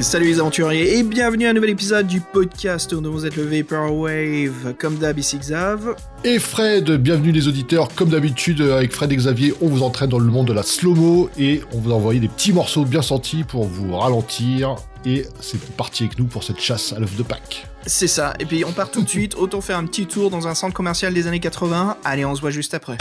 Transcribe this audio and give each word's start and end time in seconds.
Et 0.00 0.02
salut 0.02 0.28
les 0.28 0.40
aventuriers 0.40 0.96
et 0.96 1.02
bienvenue 1.02 1.46
à 1.46 1.50
un 1.50 1.52
nouvel 1.52 1.68
épisode 1.68 2.06
du 2.06 2.22
podcast 2.22 2.94
dont 2.94 3.10
vous 3.10 3.26
êtes 3.26 3.36
le 3.36 3.42
Vaporwave, 3.42 4.72
comme 4.78 4.96
d'hab 4.96 5.18
ici 5.18 5.36
Xav. 5.36 5.94
Et 6.24 6.38
Fred, 6.38 6.90
bienvenue 6.92 7.32
les 7.32 7.48
auditeurs, 7.48 7.94
comme 7.94 8.08
d'habitude 8.08 8.62
avec 8.62 8.92
Fred 8.92 9.12
et 9.12 9.16
Xavier, 9.16 9.52
on 9.60 9.66
vous 9.66 9.82
entraîne 9.82 10.08
dans 10.08 10.18
le 10.18 10.30
monde 10.30 10.46
de 10.46 10.54
la 10.54 10.62
slow-mo 10.62 11.28
et 11.38 11.60
on 11.74 11.80
vous 11.80 11.92
a 11.92 11.96
envoyé 11.96 12.18
des 12.18 12.28
petits 12.28 12.54
morceaux 12.54 12.86
bien 12.86 13.02
sentis 13.02 13.44
pour 13.44 13.64
vous 13.64 13.94
ralentir 13.94 14.76
et 15.04 15.26
c'est 15.42 15.60
parti 15.72 16.04
avec 16.04 16.18
nous 16.18 16.24
pour 16.24 16.44
cette 16.44 16.60
chasse 16.60 16.94
à 16.94 16.98
l'œuf 16.98 17.14
de 17.18 17.22
Pâques. 17.22 17.66
C'est 17.84 18.08
ça, 18.08 18.32
et 18.40 18.46
puis 18.46 18.64
on 18.64 18.72
part 18.72 18.90
tout 18.90 19.02
de 19.02 19.08
suite, 19.10 19.34
autant 19.34 19.60
faire 19.60 19.76
un 19.76 19.84
petit 19.84 20.06
tour 20.06 20.30
dans 20.30 20.48
un 20.48 20.54
centre 20.54 20.72
commercial 20.72 21.12
des 21.12 21.26
années 21.26 21.40
80, 21.40 21.98
allez 22.04 22.24
on 22.24 22.34
se 22.34 22.40
voit 22.40 22.48
juste 22.48 22.72
après. 22.72 22.96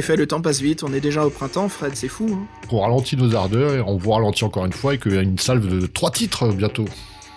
Effet, 0.00 0.16
le 0.16 0.26
temps 0.26 0.40
passe 0.40 0.60
vite, 0.60 0.82
on 0.82 0.92
est 0.92 1.00
déjà 1.00 1.24
au 1.24 1.30
printemps, 1.30 1.68
Fred, 1.68 1.92
c'est 1.94 2.08
fou. 2.08 2.28
Hein 2.32 2.46
On 2.72 2.80
ralentit 2.80 3.16
nos 3.16 3.34
ardeurs 3.36 3.74
et 3.74 3.80
on 3.80 3.96
vous 3.96 4.10
ralentit 4.10 4.44
encore 4.44 4.66
une 4.66 4.72
fois 4.72 4.94
et 4.94 4.98
qu'il 4.98 5.14
y 5.14 5.18
a 5.18 5.22
une 5.22 5.38
salve 5.38 5.68
de 5.68 5.86
trois 5.86 6.10
titres 6.10 6.52
bientôt. 6.52 6.86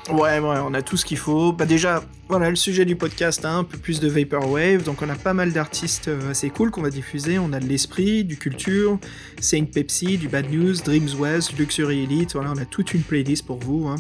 Ouais, 0.10 0.40
ouais, 0.40 0.58
on 0.66 0.74
a 0.74 0.82
tout 0.82 0.98
ce 0.98 1.06
qu'il 1.06 1.18
faut. 1.18 1.54
Bah 1.54 1.66
déjà, 1.66 2.04
voilà, 2.28 2.50
le 2.50 2.58
sujet 2.58 2.84
du 2.84 2.98
podcast, 2.98 3.46
hein, 3.46 3.60
un 3.60 3.64
peu 3.64 3.78
plus 3.78 4.02
de 4.02 4.10
Vaporwave. 4.10 4.84
Donc 4.84 5.02
on 5.02 5.08
a 5.08 5.16
pas 5.16 5.34
mal 5.34 5.54
d'artistes 5.54 6.10
euh, 6.10 6.32
assez 6.32 6.50
cool 6.50 6.72
qu'on 6.72 6.82
va 6.82 6.90
diffuser. 6.90 7.40
On 7.40 7.54
a 7.54 7.60
de 7.60 7.66
l'esprit, 7.66 8.26
du 8.26 8.36
culture, 8.36 9.00
Saint 9.40 9.64
Pepsi, 9.64 10.18
du 10.18 10.28
Bad 10.28 10.52
News, 10.52 10.74
Dreams 10.84 11.16
West, 11.18 11.58
Luxury 11.58 12.04
Elite. 12.04 12.34
Voilà, 12.34 12.52
on 12.54 12.58
a 12.58 12.66
toute 12.66 12.94
une 12.94 13.02
playlist 13.02 13.46
pour 13.46 13.60
vous. 13.60 13.88
Hein. 13.88 13.96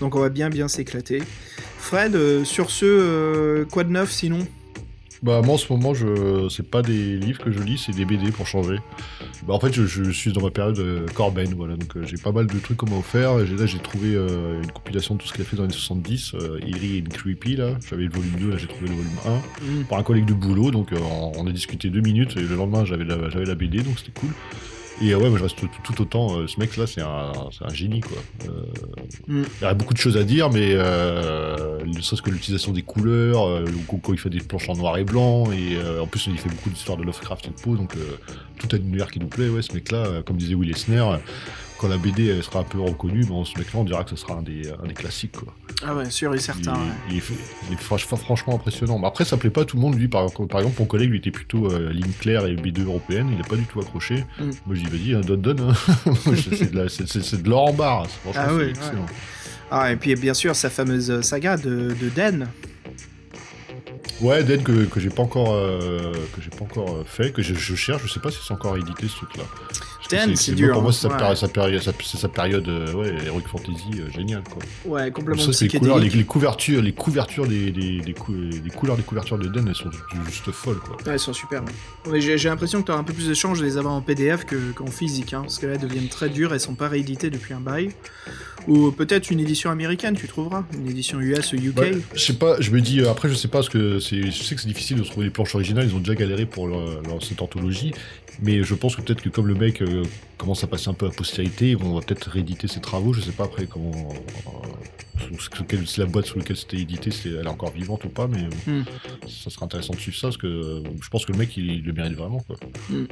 Donc 0.00 0.14
on 0.14 0.20
va 0.20 0.30
bien 0.30 0.48
bien 0.48 0.68
s'éclater. 0.68 1.22
Fred, 1.76 2.14
euh, 2.14 2.44
sur 2.44 2.70
ce, 2.70 2.86
euh, 2.86 3.64
quoi 3.66 3.84
de 3.84 3.90
neuf 3.90 4.10
sinon? 4.10 4.46
Bah 5.22 5.40
moi 5.40 5.54
en 5.54 5.58
ce 5.58 5.72
moment 5.72 5.94
je 5.94 6.48
c'est 6.48 6.68
pas 6.68 6.82
des 6.82 7.16
livres 7.16 7.40
que 7.40 7.52
je 7.52 7.60
lis, 7.60 7.78
c'est 7.78 7.92
des 7.94 8.04
BD 8.04 8.32
pour 8.32 8.48
changer. 8.48 8.78
Bah 9.46 9.54
en 9.54 9.60
fait 9.60 9.72
je, 9.72 9.84
je 9.86 10.10
suis 10.10 10.32
dans 10.32 10.42
ma 10.42 10.50
période 10.50 10.78
euh, 10.80 11.06
Corben, 11.14 11.54
voilà, 11.54 11.76
donc 11.76 11.96
euh, 11.96 12.04
j'ai 12.04 12.16
pas 12.16 12.32
mal 12.32 12.48
de 12.48 12.58
trucs 12.58 12.78
qu'on 12.78 12.90
m'a 12.90 12.96
offert. 12.96 13.38
Et 13.38 13.46
Là 13.46 13.66
j'ai 13.66 13.78
trouvé 13.78 14.14
euh, 14.16 14.60
une 14.60 14.72
compilation 14.72 15.14
de 15.14 15.20
tout 15.20 15.28
ce 15.28 15.32
qu'il 15.32 15.42
a 15.42 15.44
fait 15.44 15.56
dans 15.56 15.62
les 15.62 15.68
années 15.68 15.78
70, 15.78 16.34
euh, 16.34 16.58
Eerie 16.66 17.04
and 17.06 17.10
Creepy 17.14 17.54
là. 17.54 17.70
J'avais 17.88 18.04
le 18.04 18.10
volume 18.10 18.34
2, 18.40 18.50
là 18.50 18.56
j'ai 18.56 18.66
trouvé 18.66 18.88
le 18.88 18.94
volume 18.96 19.12
1. 19.24 19.82
Mm. 19.82 19.84
par 19.84 19.98
un 20.00 20.02
collègue 20.02 20.26
de 20.26 20.34
boulot, 20.34 20.72
donc 20.72 20.92
euh, 20.92 20.98
on 21.36 21.46
a 21.46 21.52
discuté 21.52 21.88
deux 21.88 22.00
minutes 22.00 22.36
et 22.36 22.40
le 22.40 22.56
lendemain 22.56 22.84
j'avais 22.84 23.04
la, 23.04 23.30
j'avais 23.30 23.44
la 23.44 23.54
BD, 23.54 23.82
donc 23.82 24.00
c'était 24.00 24.18
cool. 24.18 24.30
Et 25.02 25.12
euh, 25.12 25.18
ouais, 25.18 25.28
moi 25.28 25.38
je 25.38 25.42
reste 25.42 25.56
tout, 25.56 25.68
tout 25.82 26.00
autant. 26.02 26.38
euh, 26.38 26.46
ce 26.46 26.60
mec-là, 26.60 26.86
c'est 26.86 27.00
un, 27.00 27.32
c'est 27.50 27.64
un 27.64 27.74
génie 27.74 28.00
quoi. 28.00 28.18
Euh, 28.48 28.50
Mm. 29.28 29.42
Il 29.60 29.62
y 29.62 29.64
aurait 29.64 29.74
beaucoup 29.74 29.94
de 29.94 29.98
choses 29.98 30.16
à 30.16 30.24
dire, 30.24 30.50
mais 30.50 30.74
ne 30.74 32.00
serait-ce 32.00 32.22
que 32.22 32.30
l'utilisation 32.30 32.72
des 32.72 32.82
couleurs, 32.82 33.60
le- 33.60 33.70
quand 34.02 34.12
il 34.12 34.18
fait 34.18 34.30
des 34.30 34.40
planches 34.40 34.68
en 34.68 34.74
noir 34.74 34.96
et 34.98 35.04
blanc, 35.04 35.50
et 35.52 35.76
en 36.00 36.06
plus 36.06 36.26
il 36.26 36.38
fait 36.38 36.48
beaucoup 36.48 36.70
d'histoires 36.70 36.96
de 36.98 37.04
Lovecraft 37.04 37.46
et 37.46 37.50
de 37.50 37.54
Poe, 37.54 37.76
donc 37.76 37.94
tout 38.58 38.68
un 38.72 38.78
univers 38.78 39.10
qui 39.10 39.20
nous 39.20 39.26
plaît. 39.28 39.48
Ouais, 39.48 39.62
ce 39.62 39.72
mec-là, 39.74 40.22
comme 40.26 40.36
disait 40.36 40.54
Will 40.54 40.70
Eisner, 40.70 41.04
quand 41.82 41.88
la 41.88 41.98
BD 41.98 42.28
elle 42.28 42.42
sera 42.42 42.60
un 42.60 42.64
peu 42.64 42.80
reconnue, 42.80 43.24
bon, 43.26 43.44
ce 43.44 43.58
mec-là 43.58 43.80
on 43.80 43.84
dira 43.84 44.04
que 44.04 44.10
ce 44.10 44.16
sera 44.16 44.34
un 44.36 44.42
des, 44.42 44.70
un 44.82 44.86
des 44.86 44.94
classiques 44.94 45.32
quoi. 45.32 45.52
Ah 45.84 45.94
ouais, 45.96 46.08
sûr 46.10 46.32
et 46.34 46.38
certain. 46.38 46.74
Il, 47.10 47.16
ouais. 47.16 47.22
il 47.28 47.36
il 47.70 47.74
est 47.74 47.80
franch- 47.82 48.06
franchement 48.06 48.54
impressionnant. 48.54 48.98
Mais 49.00 49.08
après, 49.08 49.24
ça 49.24 49.36
plaît 49.36 49.50
pas 49.50 49.62
à 49.62 49.64
tout 49.64 49.76
le 49.76 49.82
monde. 49.82 49.96
Lui, 49.98 50.06
par, 50.06 50.30
par 50.48 50.60
exemple, 50.60 50.76
mon 50.78 50.86
collègue, 50.86 51.10
lui 51.10 51.18
était 51.18 51.32
plutôt 51.32 51.70
euh, 51.72 51.90
ligne 51.92 52.12
claire 52.20 52.46
et 52.46 52.54
B2 52.54 52.84
européenne. 52.84 53.30
Il 53.34 53.40
a 53.40 53.44
pas 53.44 53.56
du 53.56 53.64
tout 53.64 53.80
accroché. 53.80 54.24
Mm. 54.38 54.50
Moi, 54.66 54.76
je 54.76 54.80
dis, 54.82 54.86
vas-y, 54.86 55.14
hein, 55.14 55.20
donne, 55.26 55.40
donne. 55.42 55.60
hein. 55.60 55.74
C'est 56.36 56.70
de, 56.72 56.76
la- 56.76 57.50
l'or 57.50 57.68
en 57.70 57.72
barre. 57.72 58.06
Franchement, 58.06 58.42
Ah 58.46 58.54
ouais, 58.54 58.70
excellent. 58.70 59.06
Ah, 59.72 59.90
et 59.92 59.96
puis 59.96 60.14
bien 60.14 60.34
sûr, 60.34 60.54
sa 60.54 60.70
fameuse 60.70 61.20
saga 61.22 61.56
de, 61.56 61.94
de 62.00 62.08
Den. 62.14 62.46
Ouais, 64.22 64.42
Dead 64.44 64.62
que, 64.62 64.84
que 64.84 65.00
j'ai 65.00 65.10
pas 65.10 65.22
encore 65.22 65.52
euh, 65.54 66.12
que 66.34 66.40
j'ai 66.40 66.50
pas 66.50 66.64
encore 66.64 66.90
euh, 66.96 67.04
fait, 67.04 67.32
que 67.32 67.42
je, 67.42 67.54
je 67.54 67.74
cherche. 67.74 68.02
Je 68.06 68.12
sais 68.12 68.20
pas 68.20 68.30
si 68.30 68.38
c'est 68.46 68.54
encore 68.54 68.76
édité 68.76 69.08
ce 69.08 69.16
truc-là. 69.16 69.44
Den, 70.10 70.36
c'est 70.36 70.52
dur, 70.54 70.74
Pour 70.74 70.82
moi, 70.82 70.90
hein. 70.90 70.92
c'est 70.94 71.08
sa, 71.08 71.28
Ouais. 71.30 71.36
sa 71.36 71.48
période, 71.48 71.80
sa- 71.82 72.28
période, 72.28 72.68
euh, 72.68 72.92
ouais, 72.92 73.14
heroic 73.24 73.44
fantasy 73.50 73.88
euh, 73.98 74.10
géniale 74.10 74.42
quoi. 74.44 74.62
Ouais, 74.84 75.10
complètement 75.10 75.50
ça, 75.50 75.64
les 75.64 75.68
couleurs, 75.70 75.96
les, 75.96 76.00
psychédélique. 76.02 76.14
les 76.16 76.24
couvertures, 76.24 76.82
les 76.82 76.92
couvertures 76.92 77.46
des, 77.46 77.70
des, 77.70 78.00
des, 78.00 78.12
cou- 78.12 78.34
des 78.34 78.70
couleurs 78.70 78.96
des 78.98 79.04
couvertures 79.04 79.38
de 79.38 79.48
Den, 79.48 79.66
elles 79.68 79.74
sont 79.74 79.90
juste 80.26 80.50
folles 80.50 80.80
quoi. 80.80 80.96
Ouais, 81.06 81.12
elles 81.12 81.18
sont 81.18 81.32
super. 81.32 81.62
Ouais, 82.06 82.20
j'ai 82.20 82.36
l'impression 82.36 82.82
que 82.82 82.86
tu 82.86 82.92
auras 82.92 83.00
un 83.00 83.04
peu 83.04 83.14
plus 83.14 83.26
de 83.28 83.32
chance 83.32 83.58
de 83.58 83.64
les 83.64 83.78
avoir 83.78 83.94
en 83.94 84.02
PDF 84.02 84.44
que- 84.44 84.72
qu'en 84.72 84.86
physique, 84.88 85.32
hein, 85.32 85.42
parce 85.42 85.58
que 85.58 85.66
là, 85.66 85.74
elles 85.74 85.80
deviennent 85.80 86.08
très 86.08 86.28
dures, 86.28 86.52
elles 86.52 86.60
sont 86.60 86.74
pas 86.74 86.88
rééditées 86.88 87.30
depuis 87.30 87.54
un 87.54 87.60
bail. 87.60 87.90
Ou 88.68 88.92
peut-être 88.92 89.30
une 89.30 89.40
édition 89.40 89.70
américaine, 89.70 90.14
tu 90.14 90.28
trouveras. 90.28 90.64
Une 90.74 90.88
édition 90.88 91.20
US 91.20 91.52
ou 91.52 91.56
UK. 91.56 91.78
Ouais, 91.78 91.98
je 92.14 92.20
sais 92.20 92.34
pas, 92.34 92.60
je 92.60 92.70
me 92.70 92.80
dis, 92.80 93.00
euh, 93.00 93.10
après 93.10 93.28
je 93.28 93.34
sais 93.34 93.48
pas, 93.48 93.58
parce 93.58 93.68
que 93.68 93.98
c'est, 93.98 94.11
je 94.20 94.30
sais 94.42 94.54
que 94.54 94.60
c'est 94.60 94.68
difficile 94.68 94.98
de 94.98 95.02
trouver 95.04 95.26
les 95.26 95.30
planches 95.32 95.54
originales, 95.54 95.86
ils 95.88 95.94
ont 95.94 96.00
déjà 96.00 96.14
galéré 96.14 96.44
pour 96.46 96.66
leur, 96.68 97.00
leur- 97.02 97.22
cette 97.22 97.40
anthologie, 97.40 97.92
mais 98.42 98.62
je 98.62 98.74
pense 98.74 98.96
que 98.96 99.02
peut-être 99.02 99.22
que 99.22 99.28
comme 99.28 99.46
le 99.46 99.54
mec 99.54 99.80
euh, 99.82 100.02
commence 100.38 100.62
à 100.64 100.66
passer 100.66 100.88
un 100.88 100.94
peu 100.94 101.06
à 101.06 101.10
postérité, 101.10 101.76
on 101.80 101.94
va 101.94 102.00
peut-être 102.00 102.28
rééditer 102.30 102.66
ses 102.68 102.80
travaux, 102.80 103.12
je 103.12 103.20
sais 103.20 103.32
pas 103.32 103.44
après 103.44 103.66
comment, 103.66 104.12
euh, 104.12 104.68
la 105.98 106.06
boîte 106.06 106.26
sous 106.26 106.38
laquelle 106.38 106.56
c'était 106.56 106.78
édité, 106.78 107.10
elle 107.24 107.46
est 107.46 107.48
encore 107.48 107.70
vivante 107.72 108.04
ou 108.04 108.08
pas, 108.08 108.26
mais 108.26 108.42
Hmm. 108.66 108.82
ça 109.28 109.50
serait 109.50 109.64
intéressant 109.64 109.94
de 109.94 110.00
suivre 110.00 110.16
ça, 110.16 110.28
parce 110.28 110.36
que 110.36 110.82
je 111.00 111.08
pense 111.08 111.24
que 111.26 111.32
le 111.32 111.38
mec 111.38 111.56
il, 111.56 111.70
il 111.70 111.82
le 111.84 111.92
mérite 111.92 112.14
vraiment, 112.14 112.40
quoi. 112.40 112.56
Mm, 112.90 113.06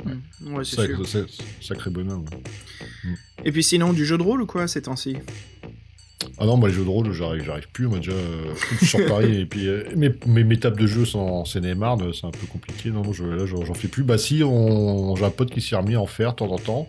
mm. 0.44 0.54
Ouais, 0.54 0.64
c'est 0.64 0.76
sacré 1.60 1.90
bonhomme. 1.90 2.24
Et 3.44 3.52
puis 3.52 3.62
sinon, 3.62 3.92
du 3.92 4.04
jeu 4.04 4.18
de 4.18 4.22
rôle 4.22 4.42
ou 4.42 4.46
quoi 4.46 4.66
ces 4.68 4.82
temps-ci? 4.82 5.16
Ah 6.38 6.46
non, 6.46 6.56
moi 6.56 6.68
les 6.68 6.74
jeux 6.74 6.84
de 6.84 6.88
rôle, 6.88 7.12
j'arrive, 7.12 7.44
j'arrive 7.44 7.68
plus. 7.72 7.86
Moi 7.86 7.98
déjà, 7.98 8.12
euh, 8.12 8.54
je 8.70 8.76
suis 8.76 8.86
sur 8.86 9.06
Paris 9.06 9.40
et 9.40 9.46
puis 9.46 9.68
euh, 9.68 9.84
mes, 9.96 10.10
mes, 10.26 10.44
mes 10.44 10.58
tables 10.58 10.80
de 10.80 10.86
jeu 10.86 11.04
sont 11.04 11.18
en 11.18 11.44
Seine-et-Marne, 11.44 12.12
c'est 12.12 12.26
un 12.26 12.30
peu 12.30 12.46
compliqué. 12.46 12.90
Non, 12.90 13.02
non, 13.02 13.12
je, 13.12 13.24
là 13.24 13.46
j'en 13.46 13.74
fais 13.74 13.88
plus. 13.88 14.02
Bah 14.02 14.18
si, 14.18 14.42
on, 14.44 15.14
j'ai 15.16 15.24
un 15.24 15.30
pote 15.30 15.50
qui 15.50 15.60
s'est 15.60 15.76
remis 15.76 15.94
à 15.94 16.00
en 16.00 16.06
faire 16.06 16.32
de 16.32 16.36
temps 16.36 16.50
en 16.52 16.58
temps. 16.58 16.88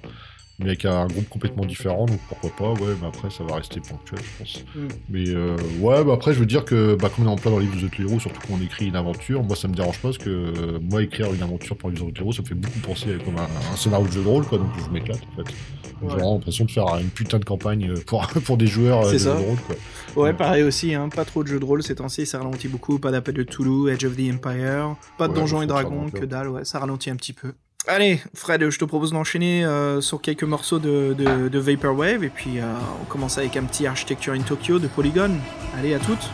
Mais 0.61 0.69
avec 0.69 0.85
un 0.85 1.07
groupe 1.07 1.27
complètement 1.29 1.65
différent, 1.65 2.05
donc 2.05 2.19
pourquoi 2.29 2.49
pas, 2.51 2.81
ouais, 2.81 2.93
mais 3.01 3.07
après 3.07 3.29
ça 3.29 3.43
va 3.43 3.55
rester 3.55 3.79
ponctuel, 3.79 4.19
je 4.23 4.37
pense. 4.43 4.63
Mm. 4.75 4.87
Mais 5.09 5.29
euh, 5.29 5.55
ouais, 5.79 6.03
bah 6.03 6.13
après 6.13 6.33
je 6.33 6.39
veux 6.39 6.45
dire 6.45 6.65
que, 6.65 6.95
bah, 6.95 7.09
comme 7.13 7.25
on 7.25 7.29
est 7.29 7.31
en 7.31 7.35
plein 7.35 7.51
dans 7.51 7.59
les 7.59 7.65
livres 7.65 7.81
de 7.81 7.87
The 7.87 7.99
Hero, 7.99 8.19
surtout 8.19 8.39
quand 8.47 8.53
on 8.59 8.61
écrit 8.63 8.87
une 8.87 8.95
aventure, 8.95 9.43
moi 9.43 9.55
ça 9.55 9.67
me 9.67 9.73
dérange 9.73 9.97
pas 9.99 10.09
parce 10.09 10.17
que 10.17 10.29
euh, 10.29 10.79
moi 10.81 11.03
écrire 11.03 11.33
une 11.33 11.43
aventure 11.43 11.75
pour 11.77 11.89
les 11.89 11.95
livre 11.95 12.07
de 12.07 12.11
The 12.13 12.19
Hero, 12.21 12.31
ça 12.33 12.41
me 12.41 12.47
fait 12.47 12.55
beaucoup 12.55 12.79
penser 12.79 13.13
à, 13.13 13.23
comme 13.23 13.37
un, 13.37 13.47
un 13.73 13.75
scénario 13.75 14.07
de 14.07 14.11
jeu 14.11 14.23
de 14.23 14.27
rôle, 14.27 14.45
quoi, 14.45 14.57
donc 14.57 14.69
je 14.85 14.91
m'éclate 14.93 15.19
en 15.33 15.35
fait. 15.43 15.49
J'ai 15.49 16.07
Ouais. 16.07 16.13
vraiment 16.13 16.33
l'impression 16.33 16.65
de 16.65 16.71
faire 16.71 16.87
une 16.97 17.09
putain 17.09 17.37
de 17.37 17.45
campagne 17.45 17.91
euh, 17.91 18.01
pour, 18.07 18.25
pour 18.45 18.57
des 18.57 18.65
joueurs 18.65 19.05
C'est 19.05 19.13
de 19.13 19.17
ça. 19.19 19.35
jeux 19.37 19.43
de 19.43 19.47
rôle, 19.49 19.57
quoi. 19.59 19.75
Ouais, 20.15 20.29
Ouais. 20.29 20.33
pareil 20.33 20.63
aussi, 20.63 20.95
hein, 20.95 21.09
pas 21.09 21.25
trop 21.25 21.43
de 21.43 21.47
jeux 21.47 21.59
de 21.59 21.65
rôle 21.65 21.83
ces 21.83 21.93
temps-ci, 21.93 22.25
ça 22.25 22.39
ralentit 22.39 22.67
beaucoup, 22.69 22.97
pas 22.97 23.11
d'appel 23.11 23.35
de 23.35 23.43
Toulouse, 23.43 23.91
Edge 23.91 24.03
of 24.05 24.15
the 24.15 24.21
Empire, 24.33 24.95
pas 25.19 25.27
de 25.27 25.33
Ouais, 25.33 25.39
Donjons 25.39 25.61
et 25.61 25.67
Dragons, 25.67 26.09
que 26.09 26.25
dalle, 26.25 26.47
ouais, 26.49 26.65
ça 26.65 26.79
ralentit 26.79 27.11
un 27.11 27.15
petit 27.17 27.33
peu. 27.33 27.53
Allez, 27.87 28.21
Fred, 28.35 28.69
je 28.69 28.77
te 28.77 28.85
propose 28.85 29.11
d'enchaîner 29.11 29.65
euh, 29.65 30.01
sur 30.01 30.21
quelques 30.21 30.43
morceaux 30.43 30.77
de, 30.77 31.15
de, 31.17 31.47
de 31.47 31.59
Vaporwave, 31.59 32.23
et 32.23 32.29
puis 32.29 32.59
euh, 32.59 32.63
on 33.01 33.05
commence 33.05 33.39
avec 33.39 33.57
un 33.57 33.63
petit 33.63 33.87
Architecture 33.87 34.33
in 34.33 34.41
Tokyo 34.41 34.77
de 34.77 34.87
Polygon. 34.87 35.31
Allez, 35.75 35.95
à 35.95 35.99
toutes 35.99 36.29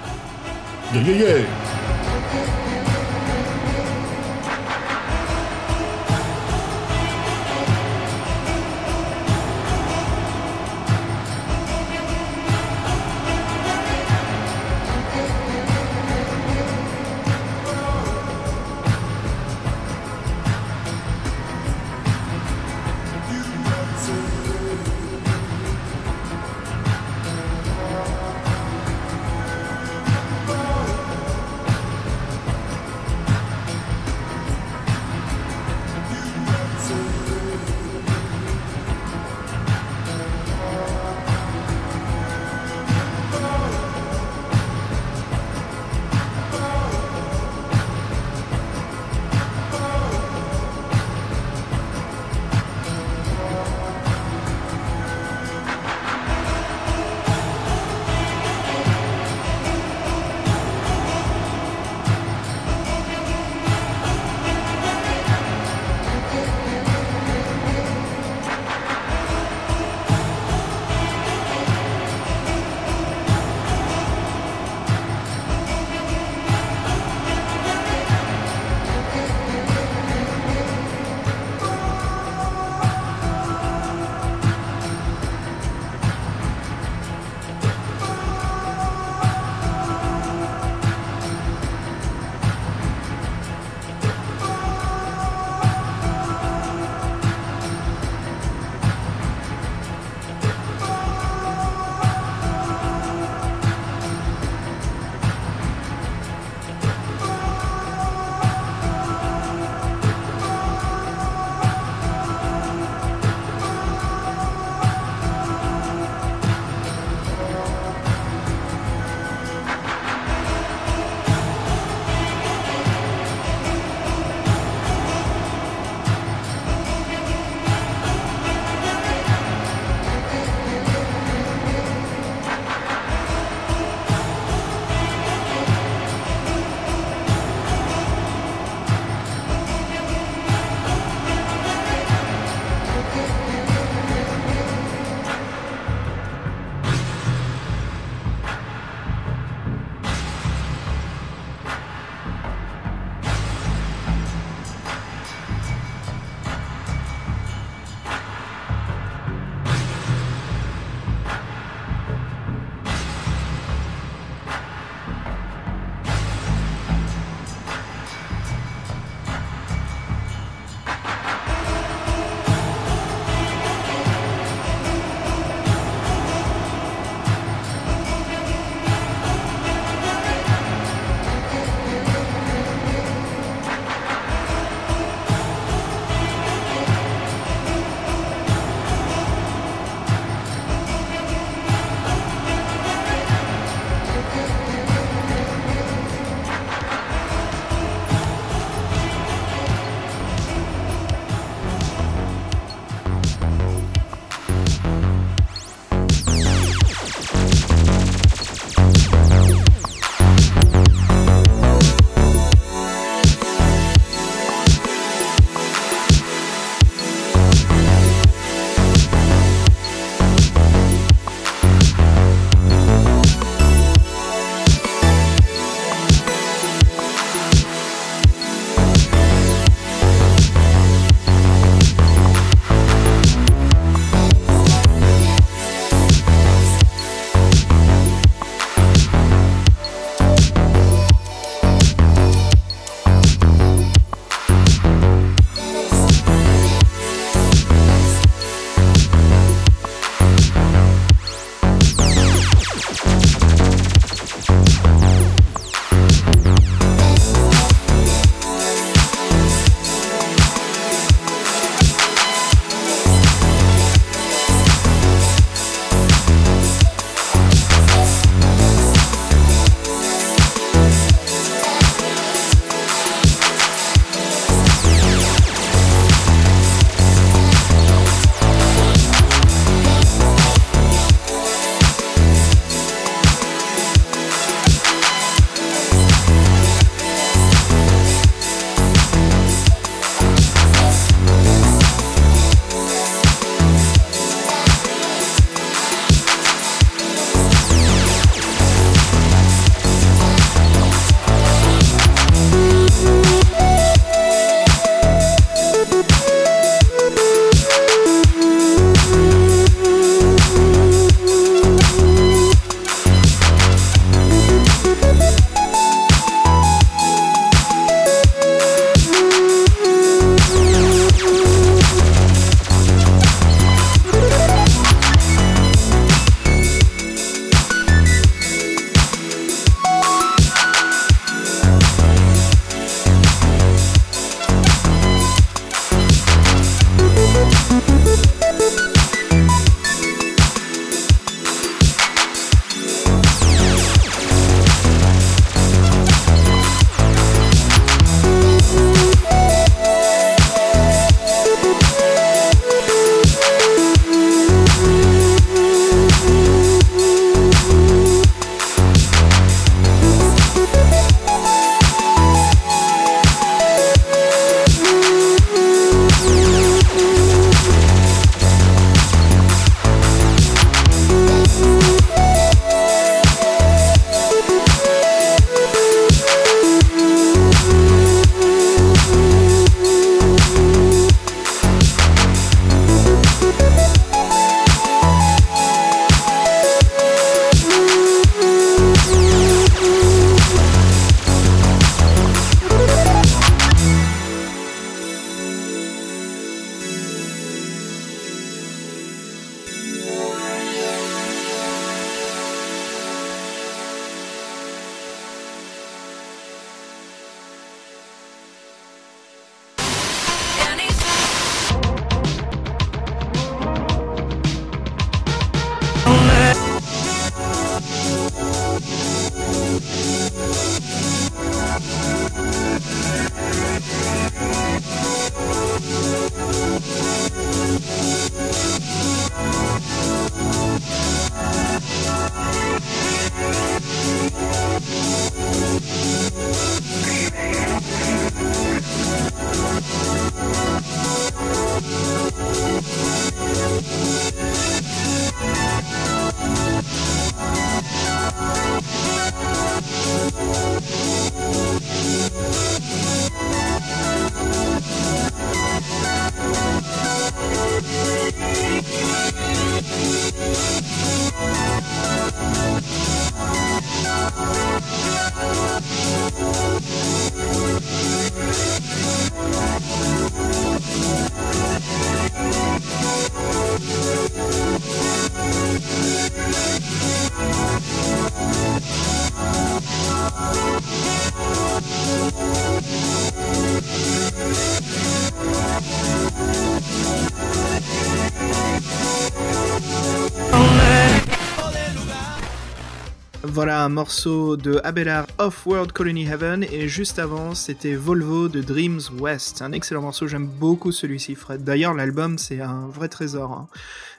Voilà 493.57 493.83
un 493.83 493.89
morceau 493.89 494.55
de 494.55 494.79
Abelard 494.83 495.25
Off-World 495.39 495.91
Colony 495.91 496.27
Heaven 496.27 496.63
et 496.63 496.87
juste 496.87 497.17
avant 497.17 497.55
c'était 497.55 497.95
Volvo 497.95 498.49
de 498.49 498.61
Dreams 498.61 499.01
West. 499.19 499.63
Un 499.63 499.71
excellent 499.71 500.03
morceau, 500.03 500.27
j'aime 500.27 500.45
beaucoup 500.45 500.91
celui-ci 500.91 501.33
Fred. 501.33 501.63
D'ailleurs 501.63 501.95
l'album 501.95 502.37
c'est 502.37 502.61
un 502.61 502.85
vrai 502.87 503.09
trésor. 503.09 503.51
Hein. 503.51 503.67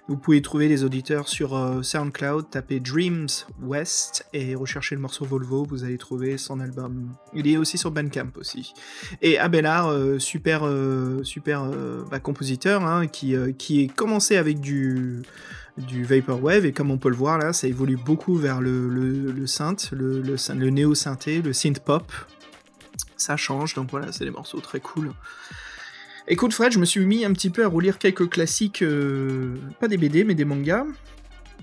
Vous 0.08 0.16
pouvez 0.16 0.42
trouver 0.42 0.66
les 0.66 0.82
auditeurs 0.82 1.28
sur 1.28 1.54
euh, 1.54 1.82
SoundCloud, 1.82 2.50
tapez 2.50 2.80
Dreams 2.80 3.28
West 3.62 4.26
et 4.32 4.56
recherchez 4.56 4.96
le 4.96 5.02
morceau 5.02 5.24
Volvo, 5.24 5.64
vous 5.64 5.84
allez 5.84 5.98
trouver 5.98 6.36
son 6.36 6.58
album. 6.58 7.14
Il 7.32 7.46
est 7.46 7.58
aussi 7.58 7.78
sur 7.78 7.92
Bandcamp 7.92 8.32
aussi. 8.40 8.72
Et 9.22 9.38
Abelard, 9.38 9.86
euh, 9.88 10.18
super, 10.18 10.66
euh, 10.66 11.22
super 11.22 11.70
bah, 12.10 12.18
compositeur, 12.18 12.84
hein, 12.84 13.06
qui, 13.06 13.36
qui 13.56 13.82
est 13.82 13.86
commencé 13.86 14.36
avec 14.36 14.58
du 14.58 15.22
du 15.86 16.04
Vaporwave, 16.04 16.66
et 16.66 16.72
comme 16.72 16.90
on 16.90 16.98
peut 16.98 17.08
le 17.08 17.16
voir 17.16 17.38
là, 17.38 17.52
ça 17.52 17.68
évolue 17.68 17.96
beaucoup 17.96 18.34
vers 18.34 18.60
le, 18.60 18.88
le, 18.88 19.46
synth, 19.46 19.90
le, 19.92 20.20
le, 20.20 20.70
néo-synthé, 20.70 21.42
le 21.42 21.52
synth 21.52 21.80
pop. 21.80 22.12
Ça 23.16 23.36
change, 23.36 23.74
donc 23.74 23.90
voilà, 23.90 24.12
c'est 24.12 24.24
des 24.24 24.30
morceaux 24.30 24.60
très 24.60 24.80
cool. 24.80 25.12
Écoute 26.28 26.52
Fred, 26.52 26.72
je 26.72 26.78
me 26.78 26.84
suis 26.84 27.04
mis 27.04 27.24
un 27.24 27.32
petit 27.32 27.50
peu 27.50 27.64
à 27.64 27.68
relire 27.68 27.98
quelques 27.98 28.28
classiques, 28.28 28.82
euh, 28.82 29.56
pas 29.80 29.88
des 29.88 29.96
BD, 29.96 30.24
mais 30.24 30.34
des 30.34 30.44
mangas. 30.44 30.84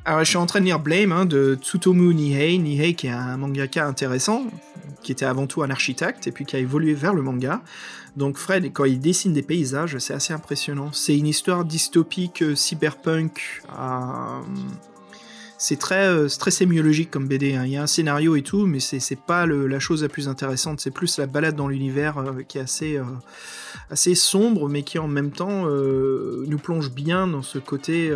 Alors 0.06 0.20
je 0.24 0.30
suis 0.30 0.38
en 0.38 0.46
train 0.46 0.60
de 0.60 0.66
lire 0.66 0.80
Blame 0.80 1.12
hein, 1.12 1.26
de 1.26 1.56
Tsutomu 1.56 2.14
Nihei, 2.14 2.58
Nihei 2.58 2.94
qui 2.96 3.08
est 3.08 3.12
un 3.12 3.38
mangaka 3.38 3.86
intéressant, 3.86 4.46
qui 5.06 5.12
était 5.12 5.26
avant 5.26 5.46
tout 5.46 5.62
un 5.62 5.70
architecte, 5.70 6.26
et 6.26 6.32
puis 6.32 6.46
qui 6.46 6.56
a 6.56 6.60
évolué 6.60 6.96
vers 6.96 7.14
le 7.14 7.22
manga. 7.22 7.62
Donc 8.18 8.38
Fred, 8.38 8.74
quand 8.74 8.86
il 8.86 9.00
dessine 9.00 9.34
des 9.34 9.44
paysages, 9.44 10.00
c'est 10.00 10.16
assez 10.16 10.34
impressionnant. 10.34 10.92
C'est 10.94 11.16
une 11.16 11.28
histoire 11.28 11.64
dystopique, 11.64 12.42
euh, 12.42 12.56
cyberpunk. 12.56 13.62
Euh, 13.78 14.42
c'est 15.60 15.78
très, 15.78 16.08
euh, 16.08 16.28
très 16.28 16.50
sémiologique 16.50 17.12
comme 17.12 17.28
BD. 17.28 17.54
Hein. 17.54 17.66
Il 17.66 17.74
y 17.74 17.78
a 17.78 17.84
un 17.84 17.88
scénario 17.88 18.36
et 18.36 18.42
tout, 18.42 18.66
mais 18.66 18.80
c'est 18.80 19.20
pas 19.20 19.46
la 19.46 19.80
chose 19.80 20.02
la 20.02 20.10
plus 20.10 20.28
intéressante. 20.28 20.80
C'est 20.82 20.92
plus 20.92 21.20
la 21.20 21.28
balade 21.28 21.56
dans 21.56 21.68
l'univers 21.68 22.26
qui 22.48 22.58
est 22.58 22.62
assez, 22.62 23.00
assez 23.92 24.16
sombre, 24.16 24.68
mais 24.70 24.82
qui 24.82 24.98
en 24.98 25.08
même 25.08 25.32
temps 25.32 25.66
nous 25.66 26.58
plonge 26.58 26.92
bien 26.92 27.28
dans 27.28 27.44
ce 27.44 27.60
côté. 27.60 28.12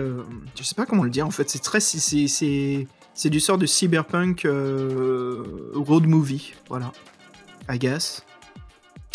je 0.55 0.63
sais 0.63 0.75
pas 0.75 0.85
comment 0.85 1.03
le 1.03 1.09
dire 1.09 1.27
en 1.27 1.31
fait. 1.31 1.49
C'est 1.49 1.59
très. 1.59 1.79
C'est 1.79 2.87
du 3.27 3.41
sort 3.41 3.57
de 3.57 3.65
cyberpunk 3.65 4.47
road 5.75 6.07
movie. 6.07 6.53
Voilà. 6.69 6.91
Guess 7.69 8.23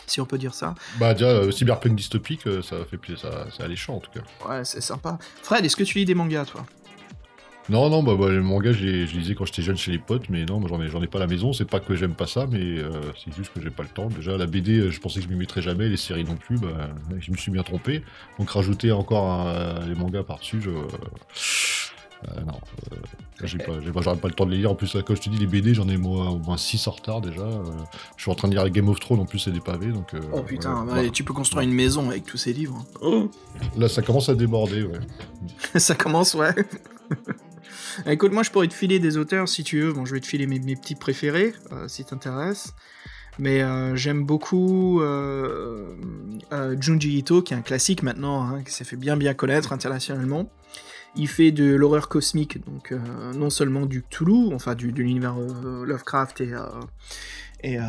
si 0.06 0.20
on 0.20 0.26
peut 0.26 0.38
dire 0.38 0.54
ça. 0.54 0.74
Bah 0.98 1.14
déjà, 1.14 1.26
euh, 1.26 1.50
cyberpunk 1.50 1.96
dystopique, 1.96 2.46
euh, 2.46 2.62
ça 2.62 2.76
fait 2.84 2.96
plaisir, 2.96 3.20
ça, 3.20 3.46
c'est 3.56 3.62
alléchant 3.62 3.96
en 3.96 4.00
tout 4.00 4.10
cas. 4.10 4.48
Ouais, 4.48 4.64
c'est 4.64 4.80
sympa. 4.80 5.18
Fred, 5.42 5.64
est-ce 5.64 5.76
que 5.76 5.84
tu 5.84 5.98
lis 5.98 6.04
des 6.04 6.14
mangas, 6.14 6.44
toi? 6.46 6.64
Non, 7.70 7.88
non, 7.88 8.02
bah, 8.02 8.14
bah 8.14 8.30
les 8.30 8.40
mangas, 8.40 8.72
je 8.72 8.84
les, 8.84 9.06
lisais 9.06 9.34
quand 9.34 9.46
j'étais 9.46 9.62
jeune 9.62 9.78
chez 9.78 9.90
les 9.90 9.98
potes, 9.98 10.28
mais 10.28 10.44
non, 10.44 10.64
j'en 10.66 10.82
ai, 10.82 10.88
j'en 10.88 11.02
ai 11.02 11.06
pas 11.06 11.16
à 11.16 11.22
la 11.22 11.26
maison. 11.26 11.54
C'est 11.54 11.64
pas 11.64 11.80
que 11.80 11.96
j'aime 11.96 12.14
pas 12.14 12.26
ça, 12.26 12.46
mais 12.46 12.60
euh, 12.60 12.90
c'est 13.24 13.34
juste 13.34 13.54
que 13.54 13.62
j'ai 13.62 13.70
pas 13.70 13.82
le 13.82 13.88
temps. 13.88 14.08
Déjà, 14.08 14.36
la 14.36 14.44
BD, 14.44 14.90
je 14.90 15.00
pensais 15.00 15.20
que 15.20 15.24
je 15.24 15.30
m'y 15.30 15.38
mettrais 15.38 15.62
jamais, 15.62 15.88
les 15.88 15.96
séries 15.96 16.24
non 16.24 16.36
plus, 16.36 16.58
bah, 16.58 16.90
je 17.18 17.30
me 17.30 17.36
suis 17.38 17.50
bien 17.50 17.62
trompé. 17.62 18.02
Donc 18.38 18.50
rajouter 18.50 18.92
encore 18.92 19.50
les 19.88 19.94
mangas 19.94 20.24
par-dessus, 20.24 20.60
je 20.60 20.70
euh, 22.28 22.40
non, 22.42 22.58
euh, 22.92 22.96
j'ai 23.42 23.58
pas, 23.58 23.72
j'aurais 23.80 24.16
pas 24.16 24.28
le 24.28 24.34
temps 24.34 24.46
de 24.46 24.52
les 24.52 24.58
lire. 24.58 24.70
En 24.70 24.74
plus, 24.74 24.96
comme 25.04 25.16
je 25.16 25.22
te 25.22 25.28
dis, 25.28 25.38
les 25.38 25.46
BD, 25.46 25.74
j'en 25.74 25.88
ai 25.88 25.96
moi 25.96 26.30
au 26.30 26.38
moins 26.38 26.56
6 26.56 26.86
en 26.86 26.92
retard 26.92 27.20
déjà. 27.20 27.42
Euh, 27.42 27.62
je 28.16 28.22
suis 28.22 28.30
en 28.30 28.34
train 28.34 28.48
de 28.48 28.54
lire 28.54 28.68
Game 28.70 28.88
of 28.88 29.00
Thrones, 29.00 29.20
en 29.20 29.26
plus, 29.26 29.38
c'est 29.38 29.50
des 29.50 29.60
pavés. 29.60 29.88
Donc, 29.88 30.14
oh 30.32 30.42
putain, 30.42 30.86
tu 31.12 31.24
peux 31.24 31.34
construire 31.34 31.62
une 31.64 31.74
maison 31.74 32.08
avec 32.10 32.24
tous 32.24 32.38
ces 32.38 32.52
livres. 32.52 32.84
Oh. 33.00 33.30
Là, 33.76 33.88
ça 33.88 34.02
commence 34.02 34.28
à 34.28 34.34
déborder, 34.34 34.82
ouais. 34.82 35.00
ça 35.80 35.94
commence, 35.94 36.34
ouais. 36.34 36.54
Écoute, 38.06 38.32
moi, 38.32 38.42
je 38.42 38.50
pourrais 38.50 38.68
te 38.68 38.74
filer 38.74 38.98
des 38.98 39.16
auteurs 39.16 39.48
si 39.48 39.62
tu 39.62 39.80
veux. 39.80 39.92
Bon, 39.92 40.04
je 40.04 40.14
vais 40.14 40.20
te 40.20 40.26
filer 40.26 40.46
mes, 40.46 40.58
petits 40.76 40.96
préférés, 40.96 41.52
si 41.86 42.04
t'intéresse. 42.04 42.74
Mais 43.38 43.62
j'aime 43.96 44.24
beaucoup 44.24 45.02
Junji 46.80 47.18
Ito, 47.18 47.42
qui 47.42 47.54
est 47.54 47.56
un 47.56 47.62
classique 47.62 48.02
maintenant, 48.02 48.42
hein, 48.42 48.62
qui 48.64 48.72
s'est 48.72 48.84
fait 48.84 48.96
bien 48.96 49.16
bien 49.16 49.34
connaître 49.34 49.72
internationalement. 49.72 50.50
Il 51.16 51.28
fait 51.28 51.52
de 51.52 51.74
l'horreur 51.74 52.08
cosmique, 52.08 52.64
donc 52.64 52.90
euh, 52.90 52.98
non 53.34 53.50
seulement 53.50 53.86
du 53.86 54.02
Cthulhu, 54.02 54.52
enfin 54.52 54.74
du, 54.74 54.90
de 54.90 54.98
l'univers 54.98 55.36
euh, 55.38 55.84
Lovecraft 55.84 56.40
et, 56.40 56.52
euh, 56.52 57.88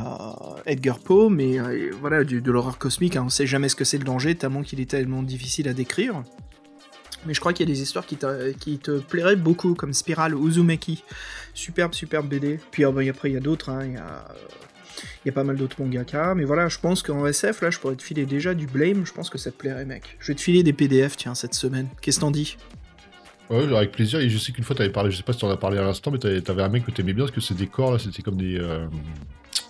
Edgar 0.65 0.99
Poe, 0.99 1.29
mais 1.29 1.57
voilà, 1.99 2.23
de 2.23 2.51
l'horreur 2.51 2.77
cosmique. 2.77 3.15
Hein. 3.15 3.23
on 3.25 3.29
sait 3.29 3.47
jamais 3.47 3.67
ce 3.67 3.75
que 3.75 3.83
c'est 3.83 3.97
le 3.97 4.03
danger, 4.03 4.35
tellement 4.35 4.61
qu'il 4.61 4.79
est 4.79 4.89
tellement 4.89 5.23
difficile 5.23 5.67
à 5.67 5.73
décrire. 5.73 6.23
Mais 7.25 7.33
je 7.33 7.39
crois 7.39 7.53
qu'il 7.53 7.67
y 7.67 7.71
a 7.71 7.73
des 7.73 7.81
histoires 7.81 8.05
qui, 8.05 8.17
te 8.17 8.99
plairaient 8.99 9.35
beaucoup, 9.35 9.73
comme 9.73 9.93
Spiral 9.93 10.35
Uzumaki. 10.35 11.03
Superbe, 11.55 11.93
superbe 11.93 12.27
BD. 12.27 12.59
Puis 12.71 12.85
après, 12.85 13.29
il 13.29 13.33
y 13.33 13.37
a 13.37 13.39
d'autres. 13.39 13.69
Hein. 13.69 13.87
y 13.87 13.97
a 13.97 14.27
il 15.23 15.27
y 15.27 15.29
a 15.29 15.33
pas 15.33 15.43
mal 15.43 15.57
d'autres 15.57 15.81
mangaka, 15.81 16.35
mais 16.35 16.43
voilà, 16.43 16.67
je 16.67 16.79
pense 16.79 17.03
qu'en 17.03 17.25
SF, 17.25 17.61
là, 17.61 17.69
je 17.69 17.79
pourrais 17.79 17.95
te 17.95 18.03
filer 18.03 18.25
déjà 18.25 18.53
du 18.53 18.67
Blame, 18.67 19.05
je 19.05 19.13
pense 19.13 19.29
que 19.29 19.37
ça 19.37 19.51
te 19.51 19.57
plairait, 19.57 19.85
mec. 19.85 20.17
Je 20.19 20.27
vais 20.27 20.35
te 20.35 20.41
filer 20.41 20.63
des 20.63 20.73
PDF, 20.73 21.17
tiens, 21.17 21.35
cette 21.35 21.53
semaine. 21.53 21.87
Qu'est-ce 22.01 22.17
que 22.17 22.21
t'en 22.21 22.31
dis? 22.31 22.57
Ouais, 23.49 23.75
avec 23.75 23.91
plaisir. 23.91 24.19
Et 24.19 24.29
je 24.29 24.37
sais 24.37 24.51
qu'une 24.51 24.63
fois, 24.63 24.75
t'avais 24.75 24.89
parlé, 24.89 25.11
je 25.11 25.17
sais 25.17 25.23
pas 25.23 25.33
si 25.33 25.39
t'en 25.39 25.49
as 25.49 25.57
parlé 25.57 25.77
à 25.77 25.83
l'instant, 25.83 26.11
mais 26.11 26.19
t'avais 26.19 26.63
un 26.63 26.69
mec 26.69 26.85
que 26.85 26.91
t'aimais 26.91 27.13
bien 27.13 27.25
parce 27.25 27.35
que 27.35 27.41
ces 27.41 27.53
décors 27.53 27.91
là, 27.91 27.99
c'était 27.99 28.21
comme 28.21 28.37
des, 28.37 28.57
euh, 28.57 28.85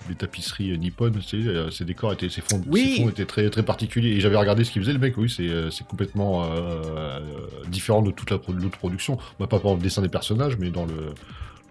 des 0.08 0.16
tapisseries 0.16 0.72
euh, 0.72 0.78
nippones. 0.78 1.14
Tu 1.20 1.22
sais, 1.22 1.48
euh, 1.48 1.70
ces 1.72 1.84
décors 1.84 2.14
étaient, 2.14 2.30
ces 2.30 2.42
fonds, 2.42 2.64
fonds 2.64 3.10
étaient 3.10 3.26
très, 3.26 3.50
très 3.50 3.64
particuliers. 3.64 4.12
Et 4.12 4.20
j'avais 4.22 4.38
regardé 4.38 4.64
ce 4.64 4.72
qu'il 4.72 4.82
faisait, 4.82 4.94
le 4.94 5.00
mec. 5.00 5.18
Oui, 5.18 5.30
c'est 5.30 5.88
complètement 5.88 6.50
différent 7.68 8.02
de 8.02 8.12
toute 8.12 8.32
l'autre 8.32 8.78
production. 8.78 9.18
Bah, 9.40 9.48
pas 9.48 9.60
pour 9.60 9.76
le 9.76 9.82
dessin 9.82 10.02
des 10.02 10.10
personnages, 10.10 10.58
mais 10.58 10.70
dans 10.70 10.86
le, 10.86 11.14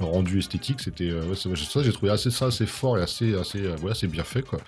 rendu 0.01 0.41
esthétique, 0.41 0.81
c'était 0.81 1.11
ça. 1.35 1.83
J'ai 1.83 1.93
trouvé 1.93 2.13
assez 2.13 2.31
ça 2.31 2.47
assez 2.47 2.67
fort 2.67 2.99
et 2.99 3.03
assez, 3.03 3.35
assez, 3.35 3.67
ouais, 3.83 3.93
assez 3.93 4.09
bien 4.09 4.25
fait 4.25 4.43
quoi. 4.43 4.59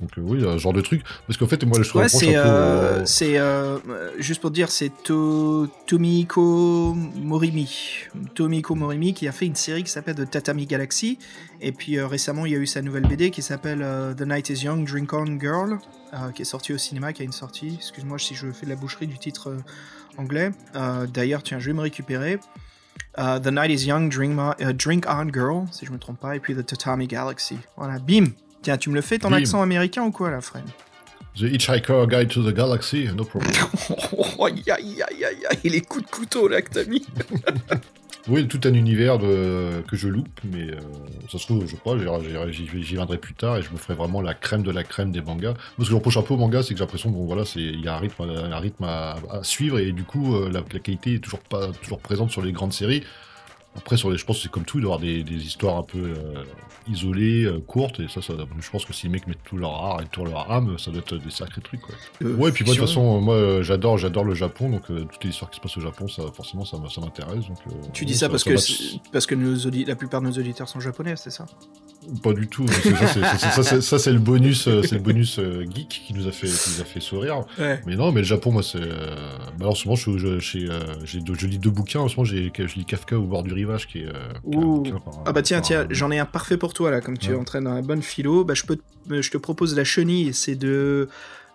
Donc 0.00 0.16
euh, 0.16 0.22
oui, 0.22 0.46
un 0.46 0.58
genre 0.58 0.72
de 0.72 0.80
truc. 0.80 1.02
Parce 1.26 1.36
qu'en 1.38 1.46
fait, 1.46 1.62
moi, 1.64 1.78
je 1.82 1.88
trouve 1.88 2.06
c'est, 2.08 2.36
euh, 2.36 3.04
c'est 3.04 3.38
euh, 3.38 3.78
juste 4.18 4.40
pour 4.40 4.50
dire, 4.50 4.70
c'est 4.70 4.90
Tomiko 5.86 6.94
Morimi, 6.94 8.06
Tomiko 8.34 8.74
Morimi 8.74 9.14
qui 9.14 9.28
a 9.28 9.32
fait 9.32 9.46
une 9.46 9.54
série 9.54 9.84
qui 9.84 9.90
s'appelle 9.90 10.14
The 10.14 10.30
Tatami 10.30 10.66
Galaxy. 10.66 11.18
Et 11.60 11.72
puis 11.72 12.00
récemment, 12.00 12.46
il 12.46 12.52
y 12.52 12.56
a 12.56 12.58
eu 12.58 12.66
sa 12.66 12.80
nouvelle 12.82 13.06
BD 13.06 13.30
qui 13.30 13.42
s'appelle 13.42 13.84
The 14.16 14.22
Night 14.22 14.48
Is 14.48 14.64
Young, 14.64 14.86
Drink 14.86 15.12
On 15.12 15.38
Girl, 15.38 15.78
qui 16.34 16.42
est 16.42 16.46
sortie 16.46 16.72
au 16.72 16.78
cinéma, 16.78 17.12
qui 17.12 17.22
a 17.22 17.24
une 17.24 17.32
sortie. 17.32 17.74
Excuse-moi 17.76 18.18
si 18.18 18.34
je 18.34 18.50
fais 18.50 18.64
de 18.64 18.70
la 18.70 18.76
boucherie 18.76 19.06
du 19.06 19.18
titre 19.18 19.54
anglais. 20.16 20.52
D'ailleurs, 21.12 21.42
tiens, 21.42 21.58
je 21.58 21.66
vais 21.66 21.74
me 21.74 21.82
récupérer. 21.82 22.38
the 23.18 23.52
Night 23.52 23.70
is 23.70 23.86
Young, 23.86 24.10
Drink, 24.10 24.38
Drink 24.78 25.04
On 25.06 25.30
Girl, 25.30 25.66
si 25.70 25.84
je 25.84 25.92
me 25.92 25.98
trompe 25.98 26.18
pas, 26.18 26.34
et 26.34 26.40
puis 26.40 26.54
The 26.54 26.64
Tatami 26.64 27.06
Galaxy. 27.06 27.58
Voilà, 27.76 27.98
bim, 27.98 28.28
Tiens, 28.62 28.76
tu 28.76 28.90
me 28.90 28.94
le 28.94 29.00
fais 29.00 29.18
ton 29.18 29.32
accent 29.32 29.62
américain 29.62 30.02
ou 30.02 30.10
quoi, 30.10 30.30
la 30.30 30.40
Fred 30.40 30.64
The 31.36 31.42
Hitchhiker 31.42 32.06
Guide 32.08 32.28
to 32.28 32.42
the 32.42 32.54
Galaxy, 32.54 33.08
no 33.14 33.24
problem. 33.24 33.50
oh, 34.16 34.44
aïe, 34.44 34.62
aïe, 34.68 35.02
aïe, 35.02 35.24
aïe, 35.24 35.46
aïe, 35.48 35.70
les 35.70 35.80
coups 35.80 36.04
de 36.04 36.10
couteau 36.10 36.48
là 36.48 36.60
que 36.60 36.70
t'as 36.70 36.84
mis. 36.84 37.06
oui, 38.28 38.48
tout 38.48 38.60
un 38.64 38.74
univers 38.74 39.18
de... 39.18 39.82
que 39.88 39.96
je 39.96 40.08
loupe, 40.08 40.40
mais 40.44 40.72
euh, 40.72 40.80
ça 41.30 41.38
se 41.38 41.46
trouve, 41.46 41.66
je 41.66 41.76
crois, 41.76 41.96
j'y 42.50 42.94
viendrai 42.94 43.16
plus 43.16 43.34
tard 43.34 43.56
et 43.58 43.62
je 43.62 43.70
me 43.70 43.78
ferai 43.78 43.94
vraiment 43.94 44.20
la 44.20 44.34
crème 44.34 44.64
de 44.64 44.72
la 44.72 44.82
crème 44.82 45.12
des 45.12 45.20
mangas. 45.20 45.54
Parce 45.54 45.88
que 45.88 45.92
je 45.92 45.94
reproche 45.94 46.16
un 46.16 46.22
peu 46.22 46.34
aux 46.34 46.38
mangas, 46.38 46.64
c'est 46.64 46.74
que 46.74 46.78
j'ai 46.78 46.84
l'impression 46.84 47.10
bon 47.10 47.24
voilà, 47.26 47.44
il 47.54 47.80
y 47.80 47.88
a 47.88 47.94
un 47.94 47.98
rythme, 47.98 48.22
un 48.22 48.58
rythme 48.58 48.84
à, 48.84 49.16
suivre 49.42 49.78
et 49.78 49.92
du 49.92 50.02
coup, 50.02 50.34
euh, 50.34 50.50
la, 50.52 50.64
la, 50.72 50.80
qualité 50.80 51.14
est 51.14 51.20
toujours 51.20 51.40
pas 51.40 51.68
toujours 51.80 52.00
présente 52.00 52.32
sur 52.32 52.42
les 52.42 52.52
grandes 52.52 52.72
séries. 52.72 53.04
Après, 53.76 53.96
sur 53.96 54.10
les, 54.10 54.18
je 54.18 54.24
pense 54.24 54.38
que 54.38 54.42
c'est 54.42 54.50
comme 54.50 54.64
tout, 54.64 54.80
d'avoir 54.80 54.98
des, 54.98 55.22
des, 55.22 55.46
histoires 55.46 55.76
un 55.76 55.82
peu 55.84 55.98
euh, 55.98 56.44
isolées, 56.88 57.44
euh, 57.44 57.60
courtes, 57.60 58.00
et 58.00 58.08
ça, 58.08 58.22
ça, 58.22 58.34
je 58.58 58.70
pense 58.70 58.84
que 58.84 58.92
si 58.92 59.06
les 59.06 59.12
mecs 59.12 59.26
mettent 59.26 59.42
tout 59.44 59.56
leur 59.56 59.74
art 59.74 60.00
et 60.02 60.06
tout 60.06 60.24
leur 60.24 60.50
âme, 60.50 60.78
ça 60.78 60.90
doit 60.90 61.00
être 61.00 61.16
des 61.16 61.30
sacrés 61.30 61.60
trucs. 61.60 61.80
Quoi. 61.80 61.94
Euh, 62.22 62.34
ouais, 62.36 62.50
et 62.50 62.52
puis 62.52 62.64
moi, 62.64 62.74
de 62.74 62.78
toute 62.78 62.88
façon, 62.88 63.20
moi, 63.20 63.62
j'adore, 63.62 63.98
j'adore 63.98 64.24
le 64.24 64.34
Japon, 64.34 64.70
donc 64.70 64.86
toutes 64.86 65.24
les 65.24 65.30
histoires 65.30 65.50
qui 65.50 65.56
se 65.56 65.60
passent 65.60 65.76
au 65.76 65.80
Japon, 65.80 66.08
ça, 66.08 66.22
forcément, 66.34 66.64
ça, 66.64 66.78
ça 66.92 67.00
m'intéresse. 67.00 67.44
tu 67.92 68.04
dis 68.04 68.16
ça, 68.16 68.28
parce, 68.28 68.44
que, 68.44 68.54
parce 69.12 69.26
que 69.26 69.34
nos 69.34 69.70
la 69.86 69.96
plupart 69.96 70.20
de 70.20 70.26
nos 70.26 70.32
auditeurs 70.32 70.68
sont 70.68 70.80
japonais, 70.80 71.14
c'est 71.16 71.30
ça? 71.30 71.46
Pas 72.22 72.32
du 72.32 72.48
tout. 72.48 72.66
Ça, 72.66 73.98
c'est 73.98 74.12
le 74.12 74.18
bonus, 74.18 74.64
c'est 74.64 74.92
le 74.92 74.98
bonus 74.98 75.38
geek 75.38 75.88
qui 76.06 76.14
nous 76.14 76.26
a 76.26 76.32
fait, 76.32 76.46
qui 76.46 76.70
nous 76.76 76.80
a 76.80 76.84
fait 76.84 77.00
sourire. 77.00 77.44
Mais 77.58 77.96
non, 77.96 78.12
mais 78.12 78.20
le 78.20 78.26
Japon, 78.26 78.52
moi, 78.52 78.62
c'est. 78.62 78.80
Bah, 79.58 79.68
en 79.68 79.74
ce 79.74 79.86
moment, 79.86 79.96
je, 79.96 80.16
je, 80.16 80.38
je, 81.04 81.46
lis 81.46 81.58
deux 81.58 81.70
bouquins. 81.70 82.00
En 82.00 82.08
ce 82.08 82.16
moment, 82.16 82.24
je 82.24 82.36
lis 82.76 82.84
Kafka 82.84 83.18
au 83.18 83.26
bord 83.26 83.42
du 83.42 83.52
rivage 83.52 83.86
qui 83.86 83.98
est. 83.98 84.06
Euh, 84.06 84.84
ah 85.26 85.32
bah 85.32 85.42
tiens, 85.42 85.60
tiens, 85.60 85.86
j'en 85.90 86.10
ai 86.10 86.18
un 86.18 86.24
parfait 86.24 86.56
pour 86.56 86.69
toi 86.72 86.90
là, 86.90 87.00
comme 87.00 87.18
tu 87.18 87.32
es 87.32 87.34
en 87.34 87.44
train 87.44 87.62
dans 87.62 87.74
la 87.74 87.82
bonne 87.82 88.02
philo. 88.02 88.44
Bah, 88.44 88.54
je, 88.54 88.64
peux 88.64 88.78
je 89.08 89.30
te 89.30 89.38
propose 89.38 89.76
La 89.76 89.84
Chenille, 89.84 90.34
c'est 90.34 90.54
de 90.54 91.08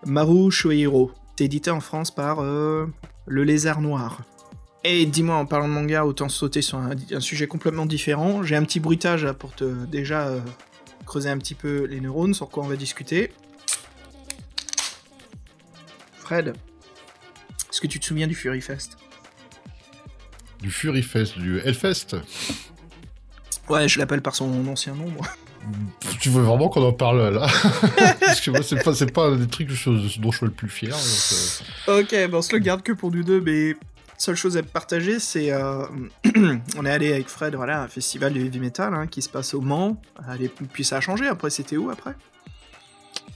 Maru 0.05 0.51
Shohiro. 0.51 1.11
C'est 1.37 1.45
édité 1.45 1.71
en 1.71 1.81
France 1.81 2.11
par 2.11 2.39
euh, 2.39 2.85
Le 3.27 3.43
Lézard 3.43 3.81
Noir. 3.81 4.21
Et 4.83 5.05
dis-moi, 5.05 5.35
en 5.35 5.45
parlant 5.45 5.67
de 5.67 5.73
manga, 5.73 6.05
autant 6.05 6.29
sauter 6.29 6.61
sur 6.61 6.77
un, 6.77 6.91
un 7.11 7.19
sujet 7.19 7.47
complètement 7.47 7.85
différent. 7.85 8.43
J'ai 8.43 8.55
un 8.55 8.63
petit 8.63 8.79
bruitage 8.79 9.25
là, 9.25 9.33
pour 9.33 9.53
te 9.53 9.85
déjà 9.85 10.27
euh, 10.27 10.39
creuser 11.05 11.29
un 11.29 11.37
petit 11.37 11.55
peu 11.55 11.85
les 11.85 11.99
neurones 11.99 12.33
sur 12.33 12.49
quoi 12.49 12.63
on 12.63 12.67
va 12.67 12.75
discuter. 12.75 13.31
Fred, 16.13 16.55
est-ce 17.69 17.81
que 17.81 17.87
tu 17.87 17.99
te 17.99 18.05
souviens 18.05 18.27
du 18.27 18.35
Fury 18.35 18.61
Fest? 18.61 18.97
Du 20.61 20.71
Fury 20.71 21.03
Fest, 21.03 21.37
du 21.37 21.59
Hellfest? 21.59 22.15
Ouais, 23.69 23.87
je 23.87 23.99
l'appelle 23.99 24.21
par 24.21 24.35
son 24.35 24.67
ancien 24.67 24.93
nom, 24.93 25.07
moi. 25.09 25.25
Tu 26.19 26.29
veux 26.29 26.43
vraiment 26.43 26.69
qu'on 26.69 26.83
en 26.85 26.93
parle 26.93 27.29
là? 27.33 27.47
Parce 28.19 28.39
que 28.41 28.51
moi, 28.51 28.61
c'est 28.61 28.83
pas, 28.83 28.93
c'est 28.93 29.11
pas 29.11 29.27
un 29.29 29.35
des 29.35 29.47
trucs 29.47 29.67
dont 29.67 29.73
je 30.31 30.37
suis 30.37 30.45
le 30.45 30.51
plus 30.51 30.69
fier. 30.69 30.91
donc, 30.91 30.99
euh, 31.89 32.01
Ok, 32.01 32.29
bon, 32.31 32.37
on 32.37 32.41
se 32.43 32.53
le 32.53 32.59
garde 32.59 32.83
que 32.83 32.91
pour 32.91 33.11
nous 33.11 33.23
deux, 33.23 33.41
mais 33.41 33.75
seule 34.19 34.35
chose 34.35 34.57
à 34.57 34.61
partager, 34.63 35.19
c'est 35.19 35.51
euh, 35.51 35.83
on 36.77 36.85
est 36.85 36.91
allé 36.91 37.11
avec 37.13 37.27
Fred, 37.29 37.55
voilà, 37.55 37.81
à 37.81 37.83
un 37.85 37.87
festival 37.87 38.33
de 38.33 38.41
heavy 38.41 38.59
metal 38.59 38.93
hein, 38.93 39.07
qui 39.07 39.23
se 39.23 39.29
passe 39.29 39.55
au 39.55 39.61
Mans. 39.61 39.99
Allez, 40.27 40.49
puis 40.49 40.83
ça 40.83 40.97
a 40.97 41.01
changé. 41.01 41.27
Après, 41.27 41.49
c'était 41.49 41.77
où 41.77 41.89
après? 41.89 42.13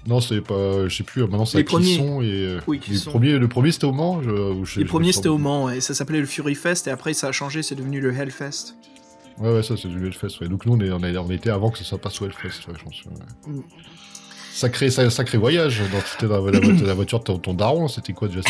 Non, 0.08 0.22
c'est 0.22 0.42
pas. 0.42 0.88
Je 0.88 0.96
sais 0.96 1.04
plus, 1.04 1.22
maintenant 1.24 1.46
c'est 1.46 1.64
premiers. 1.64 1.98
Clisson 1.98 2.22
et. 2.22 2.26
euh, 2.28 2.60
Oui, 2.68 2.78
les 2.78 2.84
Clisson. 2.86 3.10
premiers- 3.12 3.38
le 3.40 3.48
premier 3.48 3.72
c'était 3.72 3.86
au 3.86 3.92
Mans 3.92 4.22
je, 4.22 4.62
je- 4.64 4.80
Les 4.80 4.86
premiers 4.86 5.12
c'était 5.14 5.28
au. 5.30 5.38
Mans 5.40 5.70
et 5.70 5.82
ça 5.82 5.94
s'appelait 5.96 6.20
le 6.22 6.26
Fury 6.28 6.54
Fest 6.56 6.88
et 6.88 6.92
après 6.92 7.14
ça 7.14 7.28
a 7.28 7.32
changé, 7.32 7.64
c'est 7.64 7.76
devenu 7.76 8.00
le 8.00 8.14
Hellfest. 8.14 8.76
Ouais, 9.40 9.54
ouais, 9.54 9.64
ça 9.64 9.76
c'est 9.78 9.88
du 9.88 10.06
Hellfest. 10.06 10.40
Ouais. 10.42 10.48
Donc 10.48 10.66
nous 10.66 10.74
on, 10.74 10.80
est, 10.82 10.92
on, 10.92 11.02
a- 11.04 11.20
on 11.22 11.30
était 11.32 11.50
avant 11.50 11.70
que 11.70 11.78
ça 11.84 11.98
passe 11.98 12.22
au 12.22 12.26
Hellfest, 12.26 12.68
ouais, 12.68 12.74
je 12.78 12.84
pense. 12.84 13.04
ouais. 13.06 13.54
Mm. 13.54 13.62
Sacré, 14.52 14.90
sa- 14.90 15.10
sacré 15.10 15.38
voyage. 15.38 15.82
dans- 16.20 16.28
dans 16.28 16.34
la, 16.36 16.40
voiture- 16.42 16.86
la 16.88 16.94
voiture 16.94 17.20
de 17.20 17.24
ton, 17.24 17.38
ton 17.40 17.54
daron, 17.54 17.88
c'était 17.88 18.12
quoi 18.12 18.28
déjà? 18.28 18.42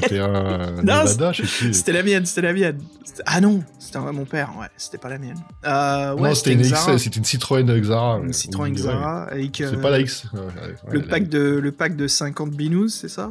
C'était 0.00 0.18
un 0.20 0.28
21 0.70 0.82
Nevada, 0.82 1.32
je 1.32 1.44
sais 1.44 1.66
plus. 1.66 1.74
C'était 1.74 1.92
la 1.92 2.02
mienne, 2.02 2.24
c'était 2.24 2.40
la 2.42 2.52
mienne. 2.54 2.78
Ah 3.26 3.42
non, 3.42 3.62
c'était 3.78 3.98
mon 3.98 4.24
père, 4.24 4.52
ouais, 4.58 4.68
c'était 4.78 4.96
pas 4.96 5.10
la 5.10 5.18
mienne. 5.18 5.36
Euh, 5.66 6.14
ouais, 6.14 6.30
non, 6.30 6.34
c'était 6.34 6.54
une, 6.54 6.62
Xara, 6.62 6.96
c'était 6.98 7.18
une 7.18 7.24
Citroën 7.24 7.62
Xara. 7.80 8.20
une. 8.24 8.32
Citroën. 8.32 8.72
Xara 8.72 9.24
avec 9.24 9.54
C'est 9.56 9.64
euh, 9.66 9.76
pas 9.82 9.90
la 9.90 10.00
X. 10.00 10.24
ouais, 10.32 10.40
ouais, 10.40 10.74
le, 10.92 11.02
pack 11.02 11.28
de, 11.28 11.40
le 11.40 11.72
pack 11.72 11.94
de 11.94 12.08
50 12.08 12.50
binous, 12.52 12.88
c'est 12.88 13.08
ça? 13.10 13.30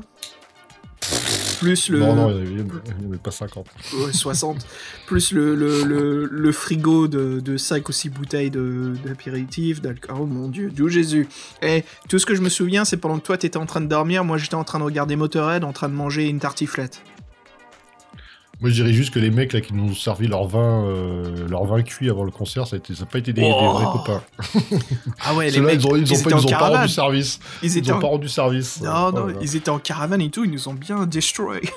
Plus 1.64 1.90
le. 1.90 2.00
Non, 2.00 2.16
non, 2.16 2.30
il 2.30 2.56
n'y 2.56 2.62
en 2.62 2.66
avait- 2.66 2.82
il 2.98 3.04
y 3.04 3.06
en 3.06 3.10
avait 3.10 3.18
pas 3.18 3.32
50. 3.32 3.66
Ouais, 4.06 4.12
60. 4.14 4.66
plus 5.08 5.32
le, 5.32 5.56
le, 5.56 5.84
le, 5.84 6.26
le 6.26 6.52
frigo 6.52 7.08
de, 7.08 7.40
de 7.40 7.58
5 7.58 7.88
ou 7.90 7.92
6 7.92 8.10
bouteilles 8.10 8.50
de- 8.52 8.94
d'apéritif, 9.06 9.82
d'alcool. 9.82 10.16
Oh 10.20 10.26
mon 10.26 10.48
dieu, 10.50 10.70
Dieu 10.70 10.88
Jésus. 10.90 11.28
Et 11.62 11.84
tout 12.10 12.20
ce 12.20 12.26
que 12.26 12.36
je 12.36 12.42
me 12.42 12.50
souviens, 12.50 12.86
c'est 12.86 12.98
pendant 12.98 13.18
que 13.20 13.26
toi 13.26 13.38
t'étais 13.38 13.58
en 13.58 13.66
train 13.66 13.82
de 13.82 13.88
dormir, 13.88 14.24
moi 14.24 14.38
j'étais 14.38 14.56
en 14.56 14.64
train 14.64 14.80
de 14.80 14.84
regarder 14.84 15.16
Motorhead, 15.16 15.64
en 15.64 15.74
train 15.74 15.90
de 15.90 15.94
manger 15.96 16.28
une 16.28 16.40
tartiflette. 16.40 17.02
Moi, 18.64 18.70
je 18.70 18.76
dirais 18.76 18.94
juste 18.94 19.14
que 19.14 19.20
les 19.20 19.30
mecs 19.30 19.52
là 19.54 19.60
qui 19.62 19.74
nous 19.74 19.92
ont 19.92 19.94
servi 19.94 20.26
leur 20.26 20.48
vin, 20.48 20.86
euh, 20.88 21.48
leur 21.50 21.66
vin 21.66 21.82
cuit 21.84 22.10
avant 22.10 22.24
le 22.24 22.32
concert, 22.32 22.66
ça 22.66 22.78
n'a 22.78 23.06
pas 23.06 23.20
été 23.20 23.34
des, 23.34 23.42
des 23.42 23.52
Oh. 23.54 23.74
vrais 23.74 23.86
copains. 23.92 24.24
Ah 25.22 25.36
ouais, 25.36 25.50
les 25.52 25.60
mecs, 25.60 25.82
ils 25.82 25.86
ont, 25.88 25.96
ils 25.98 26.14
ont 26.14 26.16
étaient 26.16 26.30
pas, 26.30 26.36
en 26.36 26.40
ils 26.40 26.46
ont 26.48 26.50
pas 26.58 26.70
rendu 26.70 26.88
service. 26.88 27.40
Ils 27.62 27.70
Ils 27.72 27.78
étaient 27.80 27.92
ont 27.92 27.98
en... 27.98 28.00
pas 28.00 28.08
rendu 28.08 28.30
service. 28.30 28.82
Non, 28.82 29.12
non, 29.12 29.24
Voilà. 29.24 29.38
ils 29.42 29.56
étaient 29.58 29.70
en 29.70 29.80
caravane 29.80 30.22
et 30.22 30.30
tout, 30.30 30.46
ils 30.46 30.52
nous 30.52 30.68
ont 30.70 30.74
bien 30.74 31.06
destroy. 31.06 31.60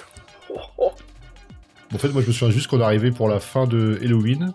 En 1.94 1.98
fait, 1.98 2.08
moi, 2.08 2.20
je 2.20 2.26
me 2.26 2.32
souviens 2.32 2.52
juste 2.52 2.66
qu'on 2.66 2.80
est 2.80 2.84
arrivé 2.84 3.10
pour 3.12 3.28
la 3.28 3.38
fin 3.40 3.66
de 3.66 3.98
Halloween. 4.02 4.52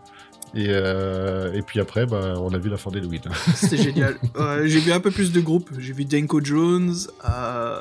Et, 0.54 0.66
euh, 0.68 1.54
et 1.54 1.62
puis 1.62 1.80
après, 1.80 2.06
bah, 2.06 2.34
on 2.38 2.54
a 2.54 2.58
vu 2.58 2.70
la 2.70 2.76
fin 2.76 2.92
d'Halloween. 2.92 3.22
C'était 3.56 3.78
génial. 3.78 4.18
Euh, 4.36 4.68
j'ai 4.68 4.80
vu 4.80 4.92
un 4.92 5.00
peu 5.00 5.12
plus 5.12 5.32
de 5.32 5.40
groupes. 5.40 5.70
J'ai 5.80 5.94
vu 5.94 6.04
Denko 6.04 6.42
Jones, 6.44 6.94
euh, 7.28 7.80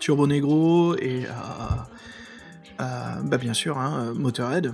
Turbo 0.00 0.26
Negro 0.26 0.96
et 0.96 1.24
bah 2.78 3.38
bien 3.38 3.54
sûr 3.54 3.78
hein, 3.78 4.12
Motorhead. 4.16 4.72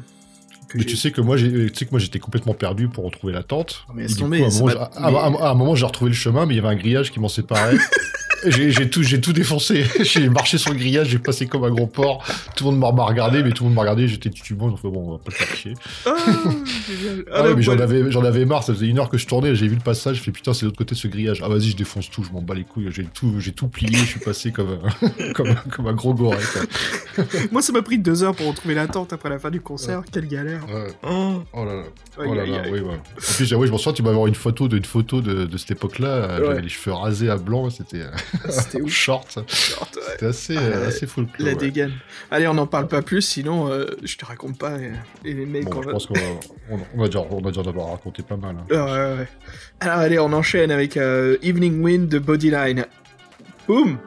Mais 0.75 0.85
tu 0.85 0.97
sais 0.97 1.11
que 1.11 1.21
moi, 1.21 1.37
j'ai- 1.37 1.71
tu 1.71 1.79
sais 1.81 1.85
que 1.85 1.91
moi, 1.91 2.01
j'étais 2.01 2.19
complètement 2.19 2.55
perdu 2.55 2.89
pour 2.89 3.05
retrouver 3.05 3.35
la 3.35 3.43
tente. 3.43 3.85
Mais 3.95 4.07
du 4.07 4.15
tomber, 4.15 4.39
coup, 4.39 4.45
à 4.71 5.07
un 5.07 5.11
moment, 5.11 5.43
à 5.43 5.51
un 5.51 5.55
moment, 5.55 5.75
j'ai 5.75 5.85
retrouvé 5.85 6.11
le 6.11 6.15
chemin, 6.17 6.47
mais 6.47 6.55
il 6.55 6.57
y 6.57 6.61
avait 6.61 6.69
un 6.75 6.77
grillage 6.77 7.11
qui 7.11 7.21
m'en 7.21 7.29
séparait. 7.29 7.77
J'ai 8.45 8.91
tout, 8.91 9.03
tout 9.03 9.33
défoncé. 9.33 9.85
j'ai 10.03 10.29
marché 10.29 10.59
sur 10.59 10.73
le 10.73 10.79
grillage, 10.79 11.09
j'ai 11.09 11.19
passé 11.19 11.47
comme 11.47 11.65
un 11.65 11.71
gros 11.71 11.87
porc. 11.87 12.25
Tout 12.57 12.71
le 12.71 12.77
monde 12.77 12.95
m'a 12.97 13.05
regardé, 13.05 13.43
mais 13.43 13.51
tout 13.51 13.65
le 13.65 13.69
monde 13.69 13.77
m'a 13.77 13.83
regardé. 13.83 14.09
J'étais 14.09 14.31
titubant. 14.31 14.71
J'ai 14.71 14.77
fait 14.83 14.89
bon, 14.89 15.09
on 15.09 15.13
va 15.13 15.19
pas 15.19 15.31
le 15.31 15.35
faire 15.35 15.57
chier. 15.57 15.75
Ah. 16.07 16.15
Ah, 17.33 17.35
Ah, 17.35 17.43
ouais, 17.43 17.51
non, 17.51 17.57
mais 17.57 17.63
j'en 17.63 17.79
avais, 17.79 18.11
j'en 18.11 18.25
avais 18.25 18.45
marre, 18.45 18.63
ça 18.65 18.75
faisait 18.75 18.87
une 18.87 18.99
heure 18.99 19.09
que 19.09 19.19
je 19.19 19.27
tournais, 19.27 19.55
j'ai 19.55 19.69
vu 19.69 19.75
le 19.77 19.81
passage, 19.81 20.17
j'ai 20.17 20.23
fait 20.23 20.33
putain, 20.33 20.53
c'est 20.53 20.63
de 20.63 20.67
l'autre 20.67 20.79
côté 20.79 20.95
de 20.95 21.01
ce 21.01 21.09
grillage. 21.09 21.41
Ah 21.45 21.49
vas-y, 21.49 21.71
je 21.71 21.77
défonce 21.77 22.11
tout, 22.11 22.23
je 22.25 22.31
m'en 22.33 22.43
bats 22.43 22.55
les 22.55 22.65
couilles, 22.65 22.89
j'ai 22.91 23.05
tout, 23.05 23.35
j'ai 23.39 23.53
tout 23.53 23.69
plié, 23.69 23.97
je 23.97 24.05
suis 24.05 24.21
passé 24.21 24.53
comme 24.53 24.79
un, 25.03 25.33
comme, 25.35 25.55
comme 25.71 25.87
un 25.87 25.93
gros 25.93 26.15
goré. 26.15 26.39
Moi, 27.51 27.63
ça 27.63 27.73
m'a 27.73 27.83
pris 27.83 27.99
deux 27.99 28.23
heures 28.23 28.35
pour 28.35 28.49
retrouver 28.49 28.75
la 28.75 28.87
tente 28.87 29.13
après 29.13 29.29
la 29.31 29.39
fin 29.39 29.51
du 29.51 29.61
concert. 29.61 30.03
Quelle 30.11 30.27
galère. 30.29 30.65
Ouais. 30.69 30.89
Oh, 31.03 31.43
Oh 31.53 31.65
là 31.65 31.75
là. 31.75 31.83
Oh 32.19 32.35
là 32.35 32.47
là, 32.47 32.63
oui, 32.71 32.81
ouais. 32.81 32.95
En 32.95 33.35
plus, 33.37 33.47
je 33.47 33.55
m'en 33.55 33.79
souviens, 33.79 33.93
tu 33.93 34.03
m'avais 34.03 34.29
une 34.29 34.35
photo 34.35 34.69
de, 34.69 34.77
une 34.77 34.85
photo 34.85 35.21
de, 35.21 35.45
de 35.45 35.57
cette 35.57 35.73
époque-là. 35.73 36.39
J'avais 36.39 36.63
les 36.63 36.69
cheveux 36.69 36.95
rasés 36.95 37.31
à 37.31 37.37
blanc, 37.37 37.71
c'était 37.71 38.03
euh, 38.03 38.11
C'était 38.49 38.81
ouf. 38.81 38.91
short. 38.91 39.39
Short, 39.49 39.97
ouais. 39.97 40.03
C'était 40.13 40.27
assez, 40.27 40.57
Ah, 40.57 40.61
euh, 40.63 40.89
assez 40.89 41.07
full. 41.07 41.27
La 41.39 41.55
dégaine. 41.55 41.93
Allez, 42.31 42.47
on 42.49 42.55
n'en 42.55 42.67
parle 42.67 42.89
pas 42.89 43.03
plus, 43.03 43.21
sinon 43.23 43.71
euh, 43.71 43.87
je 44.03 44.17
te 44.17 44.25
raconte 44.25 44.59
pas. 44.59 44.73
Et, 44.79 44.93
et 45.29 45.35
les 45.35 45.47
mecs, 45.47 45.65
Bon, 45.65 45.79
on 45.79 45.83
je 45.83 45.87
va- 45.87 45.93
pense 45.93 46.07
qu'on 46.07 46.15
va, 46.15 46.21
on, 46.71 46.79
on 46.95 47.01
va 47.01 47.07
déjà, 47.07 47.21
on 47.31 47.41
va 47.41 47.51
déjà 47.51 47.63
pas 48.27 48.37
mal. 48.37 48.57
hein. 48.59 48.67
Ah, 48.71 48.85
ouais, 48.85 49.19
ouais. 49.21 49.29
Alors 49.81 49.99
allez, 49.99 50.19
on 50.19 50.33
enchaîne 50.33 50.71
avec 50.71 50.97
euh, 50.97 51.37
Evening 51.43 51.83
Wind 51.83 52.09
de 52.09 52.19
Bodyline. 52.19 52.87
Boum 53.67 53.99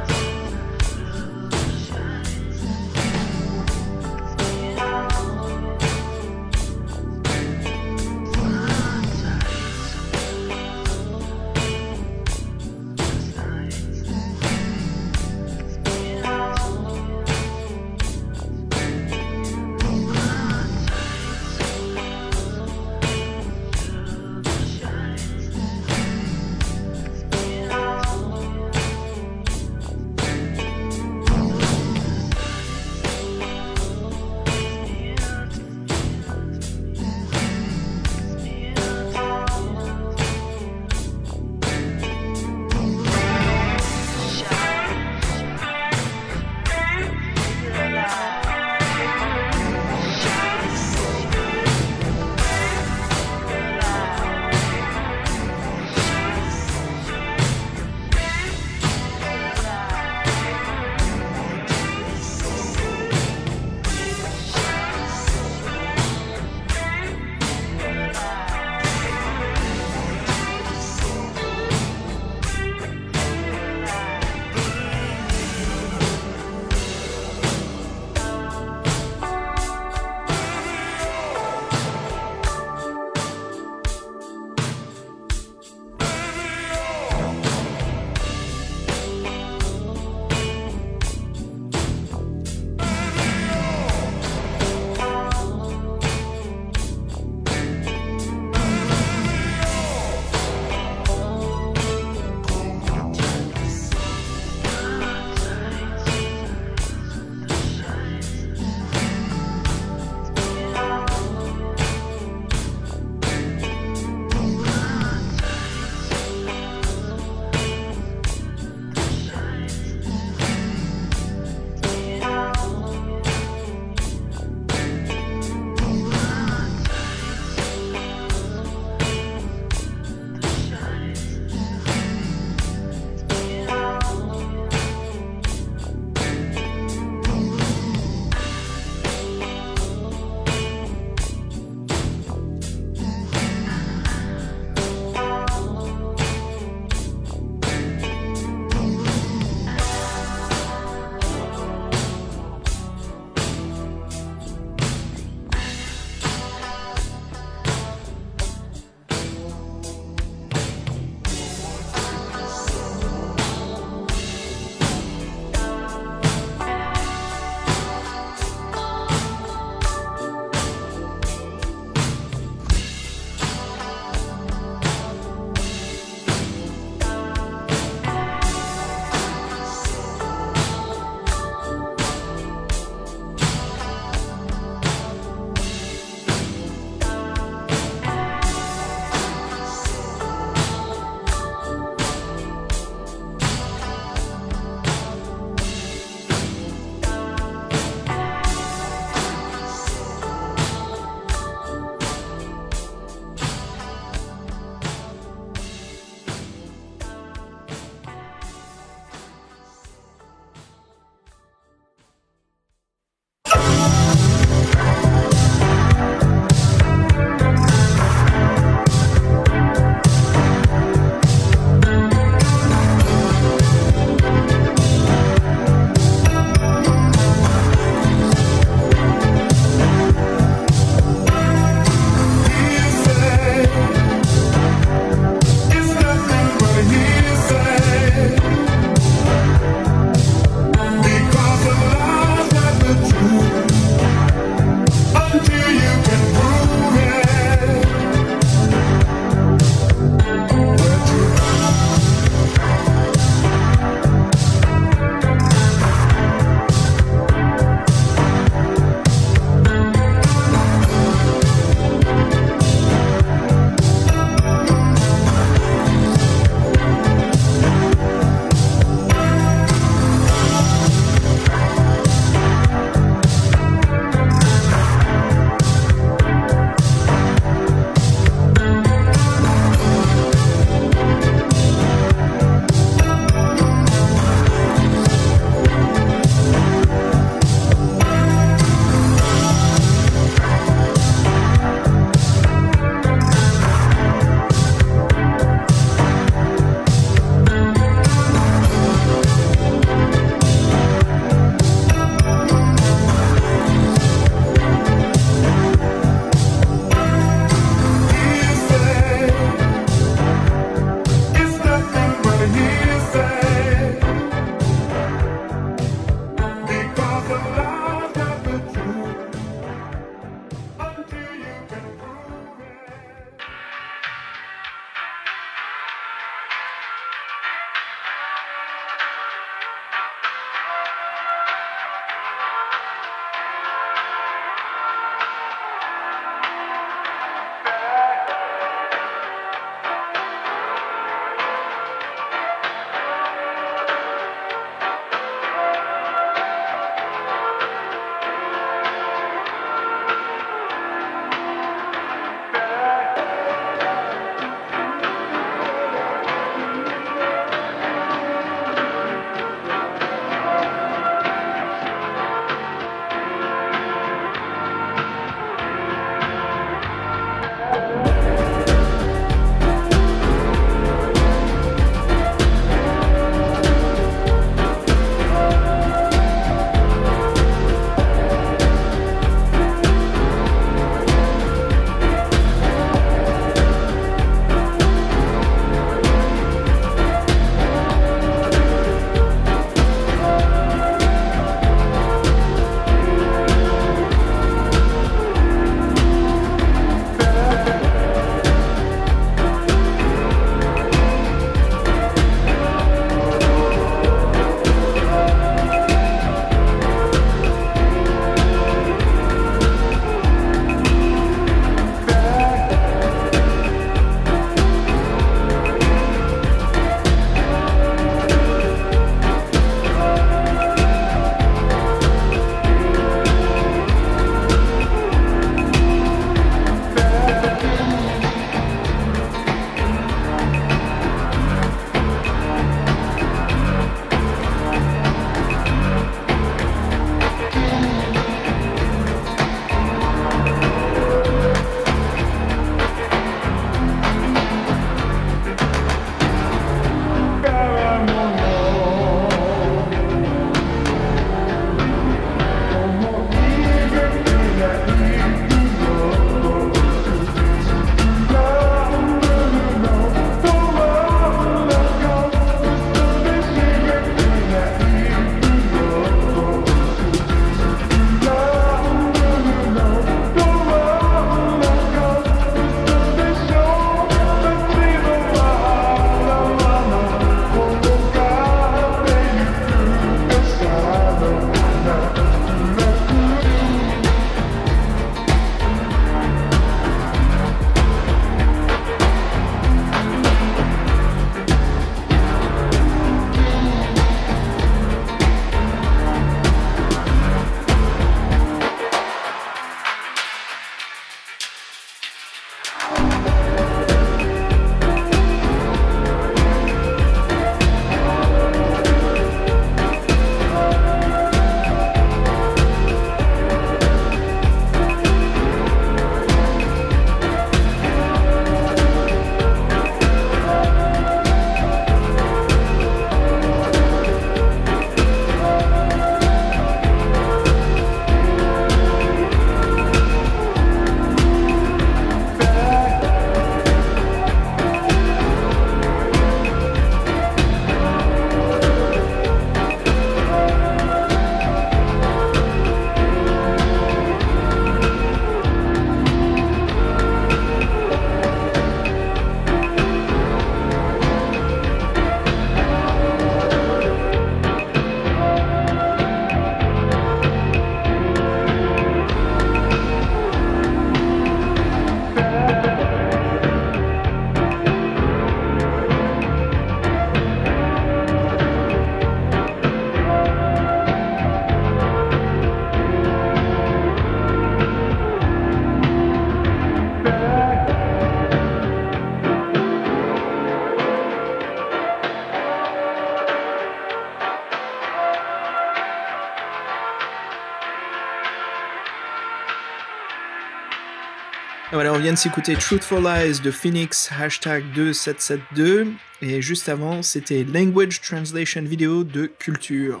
vient 592.02 592.14
de 592.14 592.18
s'écouter 592.18 592.56
Truthful 592.56 593.04
Lies 593.04 593.38
de 593.44 593.52
Phoenix, 593.52 594.10
hashtag 594.18 594.64
2772. 594.74 595.86
Et 596.20 596.42
juste 596.42 596.68
avant, 596.68 597.00
c'était 597.00 597.44
Language 597.44 598.00
Translation 598.00 598.62
Video 598.62 599.04
de 599.04 599.26
Culture. 599.26 600.00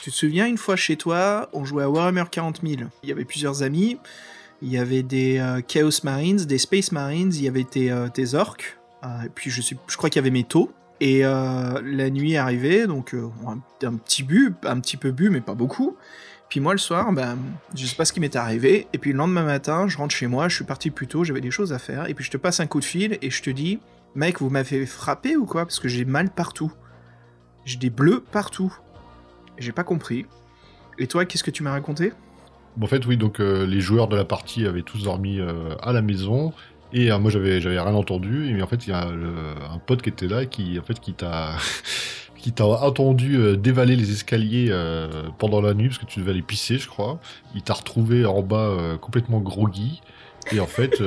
Tu 0.00 0.10
te 0.10 0.16
souviens, 0.16 0.46
une 0.46 0.56
fois 0.56 0.76
chez 0.76 0.96
toi, 0.96 1.50
on 1.52 1.66
jouait 1.66 1.82
à 1.82 1.90
Warhammer 1.90 2.24
40 2.30 2.62
000. 2.66 2.84
Il 3.02 3.08
y 3.10 3.12
avait 3.12 3.26
plusieurs 3.26 3.62
amis. 3.62 3.98
Il 4.62 4.70
y 4.70 4.78
avait 4.78 5.02
des 5.02 5.36
euh, 5.40 5.60
Chaos 5.60 5.90
Marines, 6.04 6.38
des 6.38 6.56
Space 6.56 6.90
Marines, 6.90 7.32
il 7.34 7.42
y 7.42 7.48
avait 7.48 7.66
des, 7.70 7.90
euh, 7.90 8.08
des 8.08 8.34
orques. 8.34 8.78
Euh, 9.04 9.24
et 9.26 9.28
puis 9.28 9.50
je, 9.50 9.60
sais, 9.60 9.76
je 9.86 9.98
crois 9.98 10.08
qu'il 10.08 10.20
y 10.20 10.24
avait 10.24 10.30
mes 10.30 10.44
taux. 10.44 10.72
Et 11.00 11.20
la 11.20 12.08
nuit 12.08 12.32
est 12.32 12.38
arrivée, 12.38 12.86
donc 12.86 13.14
un, 13.14 13.58
un, 13.86 13.96
petit 13.96 14.22
bu, 14.22 14.54
un 14.62 14.80
petit 14.80 14.96
peu 14.96 15.10
bu, 15.10 15.28
mais 15.28 15.42
pas 15.42 15.52
beaucoup. 15.52 15.98
Puis 16.54 16.60
moi, 16.60 16.72
le 16.72 16.78
soir, 16.78 17.12
ben, 17.12 17.36
je 17.74 17.84
sais 17.84 17.96
pas 17.96 18.04
ce 18.04 18.12
qui 18.12 18.20
m'est 18.20 18.36
arrivé. 18.36 18.86
Et 18.92 18.98
puis 18.98 19.10
le 19.10 19.18
lendemain 19.18 19.42
matin, 19.42 19.88
je 19.88 19.96
rentre 19.96 20.14
chez 20.14 20.28
moi, 20.28 20.48
je 20.48 20.54
suis 20.54 20.64
parti 20.64 20.90
plus 20.90 21.08
tôt, 21.08 21.24
j'avais 21.24 21.40
des 21.40 21.50
choses 21.50 21.72
à 21.72 21.80
faire. 21.80 22.08
Et 22.08 22.14
puis 22.14 22.24
je 22.24 22.30
te 22.30 22.36
passe 22.36 22.60
un 22.60 22.68
coup 22.68 22.78
de 22.78 22.84
fil 22.84 23.18
et 23.20 23.28
je 23.28 23.42
te 23.42 23.50
dis, 23.50 23.80
mec, 24.14 24.38
vous 24.38 24.50
m'avez 24.50 24.86
frappé 24.86 25.34
ou 25.34 25.46
quoi? 25.46 25.64
Parce 25.64 25.80
que 25.80 25.88
j'ai 25.88 26.04
mal 26.04 26.30
partout. 26.30 26.72
J'ai 27.64 27.76
des 27.76 27.90
bleus 27.90 28.22
partout. 28.30 28.72
J'ai 29.58 29.72
pas 29.72 29.82
compris. 29.82 30.26
Et 30.96 31.08
toi, 31.08 31.24
qu'est-ce 31.24 31.42
que 31.42 31.50
tu 31.50 31.64
m'as 31.64 31.72
raconté? 31.72 32.12
En 32.80 32.86
fait, 32.86 33.04
oui, 33.04 33.16
donc 33.16 33.40
euh, 33.40 33.66
les 33.66 33.80
joueurs 33.80 34.06
de 34.06 34.14
la 34.14 34.24
partie 34.24 34.64
avaient 34.64 34.82
tous 34.82 35.02
dormi 35.02 35.40
euh, 35.40 35.74
à 35.82 35.92
la 35.92 36.02
maison. 36.02 36.52
Et 36.92 37.10
euh, 37.10 37.18
moi, 37.18 37.32
j'avais, 37.32 37.58
rien 37.58 37.86
entendu. 37.86 38.56
Et 38.56 38.62
en 38.62 38.68
fait, 38.68 38.86
il 38.86 38.90
y 38.90 38.92
a 38.92 39.08
un 39.08 39.78
pote 39.84 40.02
qui 40.02 40.08
était 40.10 40.28
là 40.28 40.46
qui, 40.46 40.78
en 40.78 40.84
fait, 40.84 41.00
qui 41.00 41.14
t'a. 41.14 41.56
qui 42.44 42.52
t'a 42.52 42.66
entendu 42.66 43.38
euh, 43.38 43.56
dévaler 43.56 43.96
les 43.96 44.10
escaliers 44.10 44.66
euh, 44.68 45.08
pendant 45.38 45.62
la 45.62 45.72
nuit 45.72 45.88
parce 45.88 45.96
que 45.96 46.04
tu 46.04 46.20
devais 46.20 46.32
aller 46.32 46.42
pisser, 46.42 46.76
je 46.76 46.88
crois. 46.88 47.18
Il 47.54 47.62
t'a 47.62 47.72
retrouvé 47.72 48.26
en 48.26 48.42
bas 48.42 48.56
euh, 48.56 48.98
complètement 48.98 49.40
groggy. 49.40 50.02
Et 50.52 50.60
en 50.60 50.66
fait, 50.66 51.02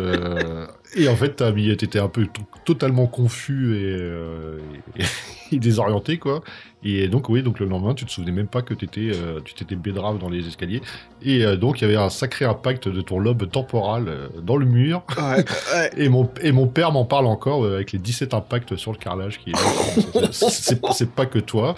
et 0.95 1.07
en 1.07 1.15
fait, 1.15 1.43
t'étais 1.77 1.99
un 1.99 2.07
peu 2.07 2.27
totalement 2.65 3.07
confus 3.07 3.75
et, 3.75 5.03
et, 5.51 5.59
désorienté, 5.59 6.17
quoi. 6.17 6.41
Et 6.83 7.07
donc, 7.07 7.29
oui, 7.29 7.43
donc 7.43 7.59
le 7.59 7.65
lendemain, 7.65 7.93
tu 7.93 8.05
te 8.05 8.11
souvenais 8.11 8.31
même 8.31 8.47
pas 8.47 8.61
que 8.61 8.73
étais, 8.73 9.11
tu 9.45 9.53
t'étais 9.53 9.75
bédrave 9.75 10.19
dans 10.19 10.29
les 10.29 10.47
escaliers. 10.47 10.81
Et 11.21 11.45
donc, 11.57 11.79
il 11.79 11.83
y 11.83 11.85
avait 11.85 11.97
un 11.97 12.09
sacré 12.09 12.45
impact 12.45 12.87
de 12.87 13.01
ton 13.01 13.19
lobe 13.19 13.49
temporal 13.49 14.29
dans 14.41 14.57
le 14.57 14.65
mur. 14.65 15.03
et, 15.97 16.09
mon, 16.09 16.29
et 16.41 16.51
mon 16.51 16.67
père 16.67 16.91
m'en 16.91 17.05
parle 17.05 17.27
encore 17.27 17.65
avec 17.65 17.91
les 17.91 17.99
17 17.99 18.33
impacts 18.33 18.75
sur 18.75 18.91
le 18.91 18.97
carrelage 18.97 19.39
qui 19.39 19.51
C'est 20.31 21.11
pas 21.11 21.25
que 21.25 21.39
toi. 21.39 21.75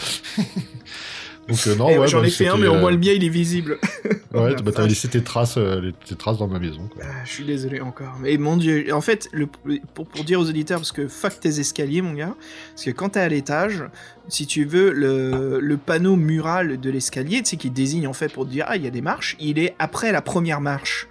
Donc, 1.49 1.59
euh, 1.67 1.75
non, 1.75 1.89
eh, 1.89 1.97
ouais, 1.97 2.07
J'en 2.07 2.21
bah, 2.21 2.27
ai 2.27 2.29
fait 2.29 2.47
un, 2.47 2.57
mais 2.57 2.67
au 2.67 2.77
moins 2.77 2.91
le 2.91 2.97
mien 2.97 3.11
il 3.11 3.23
est 3.23 3.29
visible. 3.29 3.79
ouais, 4.33 4.55
bah, 4.63 4.71
t'avais 4.71 4.87
laissé 4.87 5.07
tes 5.07 5.23
traces, 5.23 5.57
euh, 5.57 5.91
tes 6.05 6.15
traces 6.15 6.37
dans 6.37 6.47
ma 6.47 6.59
maison. 6.59 6.87
Ah, 7.01 7.05
je 7.25 7.31
suis 7.31 7.43
désolé 7.43 7.81
encore. 7.81 8.15
Mais 8.21 8.37
mon 8.37 8.55
dieu, 8.55 8.93
en 8.93 9.01
fait, 9.01 9.27
le, 9.31 9.47
pour, 9.47 10.07
pour 10.07 10.23
dire 10.23 10.39
aux 10.39 10.47
auditeurs, 10.47 10.79
parce 10.79 10.91
que 10.91 11.07
fuck 11.07 11.39
tes 11.39 11.59
escaliers, 11.59 12.01
mon 12.01 12.13
gars, 12.13 12.35
parce 12.75 12.85
que 12.85 12.91
quand 12.91 13.09
t'es 13.09 13.19
à 13.19 13.27
l'étage, 13.27 13.83
si 14.27 14.45
tu 14.45 14.63
veux, 14.63 14.91
le, 14.91 15.59
le 15.59 15.77
panneau 15.77 16.15
mural 16.15 16.79
de 16.79 16.89
l'escalier, 16.89 17.39
tu 17.39 17.51
sais, 17.51 17.57
qui 17.57 17.69
désigne 17.69 18.07
en 18.07 18.13
fait 18.13 18.31
pour 18.31 18.45
dire, 18.45 18.65
ah, 18.67 18.77
il 18.77 18.83
y 18.83 18.87
a 18.87 18.91
des 18.91 19.01
marches, 19.01 19.35
il 19.39 19.59
est 19.59 19.75
après 19.79 20.11
la 20.11 20.21
première 20.21 20.61
marche. 20.61 21.08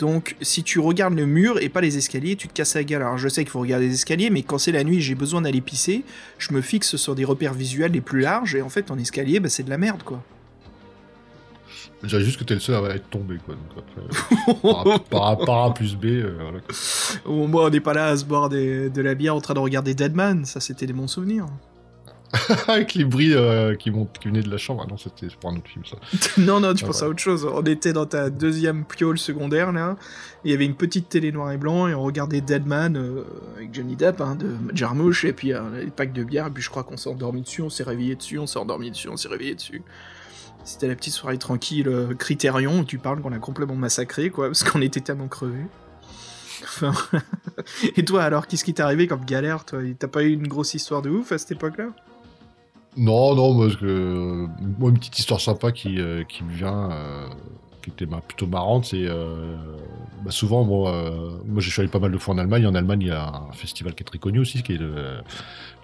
Donc, 0.00 0.34
si 0.40 0.62
tu 0.62 0.78
regardes 0.78 1.14
le 1.14 1.26
mur 1.26 1.60
et 1.60 1.68
pas 1.68 1.82
les 1.82 1.98
escaliers, 1.98 2.34
tu 2.34 2.48
te 2.48 2.54
casses 2.54 2.74
la 2.74 2.84
gueule. 2.84 3.02
Alors, 3.02 3.18
je 3.18 3.28
sais 3.28 3.42
qu'il 3.42 3.50
faut 3.50 3.60
regarder 3.60 3.86
les 3.86 3.94
escaliers, 3.94 4.30
mais 4.30 4.42
quand 4.42 4.56
c'est 4.56 4.72
la 4.72 4.82
nuit, 4.82 5.02
j'ai 5.02 5.14
besoin 5.14 5.42
d'aller 5.42 5.60
pisser, 5.60 6.04
je 6.38 6.54
me 6.54 6.62
fixe 6.62 6.96
sur 6.96 7.14
des 7.14 7.26
repères 7.26 7.52
visuels 7.52 7.92
les 7.92 8.00
plus 8.00 8.20
larges, 8.20 8.54
et 8.54 8.62
en 8.62 8.70
fait, 8.70 8.90
en 8.90 8.98
escalier, 8.98 9.40
bah, 9.40 9.50
c'est 9.50 9.62
de 9.62 9.68
la 9.68 9.76
merde, 9.76 10.02
quoi. 10.02 10.22
Je 12.02 12.18
juste 12.20 12.38
que 12.38 12.44
t'es 12.44 12.54
le 12.54 12.60
seul 12.60 12.82
à 12.82 12.94
être 12.94 13.10
tombé, 13.10 13.36
quoi. 13.44 13.54
Donc 13.54 13.84
après, 14.64 15.44
par, 15.44 15.64
A 15.64 15.74
plus 15.74 15.96
B, 15.96 16.06
euh, 16.06 16.34
voilà. 16.40 16.60
Au 17.26 17.46
moins, 17.46 17.66
on 17.66 17.70
n'est 17.70 17.80
pas 17.80 17.92
là 17.92 18.06
à 18.06 18.16
se 18.16 18.24
boire 18.24 18.48
de 18.48 18.90
la 19.02 19.14
bière 19.14 19.36
en 19.36 19.42
train 19.42 19.52
de 19.52 19.58
regarder 19.58 19.92
Deadman, 19.92 20.46
ça 20.46 20.60
c'était 20.60 20.86
des 20.86 20.94
bons 20.94 21.08
souvenirs. 21.08 21.44
Avec 22.68 22.94
les 22.94 23.04
bruits 23.04 23.34
euh, 23.34 23.74
qui, 23.74 23.90
qui 23.90 24.28
venaient 24.28 24.42
de 24.42 24.50
la 24.50 24.56
chambre. 24.56 24.82
Ah 24.84 24.88
non, 24.88 24.96
c'était 24.96 25.26
pour 25.40 25.50
un 25.50 25.56
autre 25.56 25.68
film, 25.68 25.84
ça. 25.84 25.96
non, 26.40 26.60
non, 26.60 26.74
tu 26.74 26.84
ah, 26.84 26.88
penses 26.88 27.02
à 27.02 27.08
autre 27.08 27.18
chose. 27.18 27.48
On 27.52 27.62
était 27.62 27.92
dans 27.92 28.06
ta 28.06 28.30
deuxième 28.30 28.84
piole 28.84 29.18
secondaire, 29.18 29.72
là. 29.72 29.96
Il 30.44 30.50
y 30.50 30.54
avait 30.54 30.64
une 30.64 30.76
petite 30.76 31.08
télé 31.08 31.32
noir 31.32 31.50
et 31.50 31.56
blanc, 31.56 31.88
et 31.88 31.94
on 31.94 32.02
regardait 32.02 32.40
Deadman 32.40 32.96
euh, 32.96 33.24
avec 33.56 33.74
Johnny 33.74 33.96
Depp, 33.96 34.20
hein, 34.20 34.36
de 34.36 34.54
Jarmouche, 34.74 35.24
et 35.24 35.32
puis 35.32 35.52
euh, 35.52 35.60
les 35.84 35.90
packs 35.90 36.12
de 36.12 36.22
bière, 36.22 36.46
et 36.46 36.50
puis 36.50 36.62
je 36.62 36.70
crois 36.70 36.84
qu'on 36.84 36.96
s'est 36.96 37.10
endormi 37.10 37.42
dessus, 37.42 37.62
on 37.62 37.70
s'est 37.70 37.82
réveillé 37.82 38.14
dessus, 38.14 38.38
on 38.38 38.46
s'est 38.46 38.58
endormi 38.58 38.90
dessus, 38.90 39.08
on 39.08 39.16
s'est 39.16 39.28
réveillé 39.28 39.54
dessus. 39.54 39.82
C'était 40.64 40.88
la 40.88 40.94
petite 40.94 41.14
soirée 41.14 41.38
tranquille 41.38 41.90
Critérion, 42.18 42.80
où 42.80 42.84
tu 42.84 42.98
parles 42.98 43.20
qu'on 43.20 43.32
a 43.32 43.38
complètement 43.38 43.76
massacré, 43.76 44.30
quoi, 44.30 44.46
parce 44.46 44.62
qu'on 44.62 44.82
était 44.82 45.00
tellement 45.00 45.28
crevés. 45.28 45.66
Enfin... 46.62 46.92
et 47.96 48.04
toi 48.04 48.22
alors, 48.22 48.46
qu'est-ce 48.46 48.64
qui 48.64 48.74
t'est 48.74 48.82
arrivé 48.82 49.06
comme 49.06 49.24
galère, 49.24 49.64
toi? 49.64 49.80
T'as 49.98 50.08
pas 50.08 50.22
eu 50.22 50.32
une 50.32 50.46
grosse 50.46 50.74
histoire 50.74 51.02
de 51.02 51.10
ouf 51.10 51.32
à 51.32 51.38
cette 51.38 51.52
époque-là? 51.52 51.88
Non, 52.96 53.36
non, 53.36 53.54
moi, 53.54 53.68
que, 53.70 54.46
moi, 54.78 54.90
une 54.90 54.98
petite 54.98 55.18
histoire 55.18 55.40
sympa 55.40 55.70
qui, 55.70 56.00
euh, 56.00 56.24
me 56.42 56.52
vient, 56.52 56.90
euh, 56.90 57.28
qui 57.82 57.90
était 57.90 58.06
plutôt 58.06 58.48
marrante, 58.48 58.86
c'est 58.86 59.06
euh, 59.06 59.54
bah, 60.24 60.32
souvent, 60.32 60.64
moi, 60.64 60.92
moi, 61.46 61.60
j'ai 61.60 61.80
allé 61.80 61.88
pas 61.88 62.00
mal 62.00 62.10
de 62.10 62.18
fois 62.18 62.34
en 62.34 62.38
Allemagne. 62.38 62.66
En 62.66 62.74
Allemagne, 62.74 63.02
il 63.02 63.08
y 63.08 63.12
a 63.12 63.44
un 63.48 63.52
festival 63.52 63.94
qui 63.94 64.02
est 64.02 64.06
très 64.06 64.18
connu 64.18 64.40
aussi, 64.40 64.64
qui 64.64 64.74
est 64.74 64.80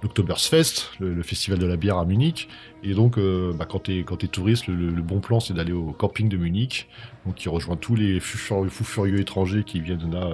l'Oktoberfest, 0.03 0.91
le, 0.99 1.23
festival 1.23 1.61
de 1.61 1.67
la 1.67 1.77
bière 1.77 1.99
à 1.99 2.05
Munich. 2.05 2.49
Et 2.83 2.93
donc, 2.93 3.19
bah, 3.19 3.67
quand 3.67 3.85
tu 3.85 4.01
es, 4.01 4.29
touriste, 4.29 4.67
le, 4.67 4.91
bon 5.01 5.21
plan, 5.21 5.39
c'est 5.39 5.55
d'aller 5.55 5.73
au 5.73 5.93
camping 5.93 6.29
de 6.29 6.37
Munich, 6.37 6.89
donc 7.25 7.37
qui 7.37 7.49
rejoint 7.49 7.77
tous 7.77 7.95
les 7.95 8.19
fous 8.19 8.69
furieux 8.69 9.21
étrangers 9.21 9.63
qui 9.63 9.81
viennent 9.81 10.11
là 10.13 10.29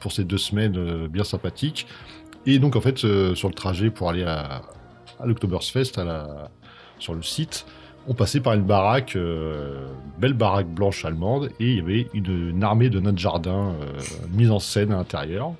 pour 0.00 0.10
ces 0.10 0.24
deux 0.24 0.38
semaines 0.38 1.06
bien 1.06 1.24
sympathiques. 1.24 1.86
Et 2.46 2.58
donc, 2.58 2.74
en 2.74 2.80
fait, 2.80 2.98
sur 2.98 3.48
le 3.48 3.54
trajet 3.54 3.90
pour 3.90 4.10
aller 4.10 4.24
à 4.24 4.62
à 5.24 5.26
l'Octoberfest 5.26 5.96
la... 5.96 6.50
sur 6.98 7.14
le 7.14 7.22
site, 7.22 7.66
on 8.06 8.14
passait 8.14 8.40
par 8.40 8.52
une 8.52 8.62
baraque, 8.62 9.16
euh, 9.16 9.86
belle 10.18 10.34
baraque 10.34 10.68
blanche 10.68 11.04
allemande, 11.04 11.50
et 11.58 11.70
il 11.70 11.76
y 11.76 11.80
avait 11.80 12.08
une, 12.12 12.62
armée 12.62 12.90
de 12.90 13.00
notre 13.00 13.18
jardin 13.18 13.74
euh, 13.80 14.00
mise 14.32 14.50
en 14.50 14.58
scène 14.58 14.92
à 14.92 14.96
l'intérieur. 14.96 15.52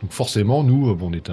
Donc 0.00 0.12
forcément, 0.12 0.64
nous, 0.64 0.94
bon, 0.94 1.10
on, 1.10 1.12
était, 1.12 1.32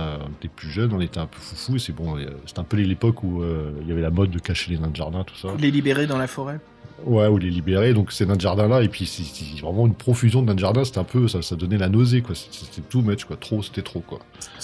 plus 0.54 0.70
jeunes, 0.70 0.92
on 0.94 1.00
était 1.00 1.20
un 1.20 1.28
peu 1.28 1.40
foufou, 1.40 1.78
et 1.78 1.80
c'est 1.80 1.94
bon, 1.94 2.18
c'était 2.46 2.60
un 2.60 2.66
peu 2.66 2.78
l'époque 2.78 3.24
où 3.24 3.42
euh, 3.42 3.72
il 3.82 3.88
y 3.88 3.92
avait 3.94 4.02
la 4.02 4.10
mode 4.10 4.30
de 4.30 4.40
cacher 4.40 4.72
les 4.72 4.78
nains 4.78 4.90
de 4.90 4.96
jardin, 4.96 5.24
tout 5.24 5.36
ça. 5.36 5.50
Les 5.58 5.72
libérer 5.72 6.08
dans 6.08 6.18
la 6.18 6.28
forêt 6.28 6.60
Ouais, 7.06 7.28
ou 7.28 7.38
les 7.38 7.50
libérer. 7.50 7.94
Donc 7.94 8.12
c'est 8.12 8.26
notre 8.26 8.42
jardin 8.42 8.68
là, 8.68 8.82
et 8.82 8.88
puis 8.88 9.06
c'est 9.06 9.62
vraiment 9.62 9.86
une 9.86 9.94
profusion 9.94 10.42
de 10.42 10.48
notre 10.48 10.60
jardin. 10.60 10.84
C'était 10.84 10.98
un 11.00 11.04
peu, 11.04 11.28
ça, 11.28 11.42
ça 11.42 11.56
donnait 11.56 11.78
la 11.78 11.90
nausée 11.90 12.22
quoi. 12.22 12.34
C'était 12.36 12.82
too 12.90 13.02
much 13.02 13.26
quoi, 13.26 13.38
trop, 13.38 13.62
c'était 13.62 13.84
trop 13.84 14.00
quoi. 14.00 14.20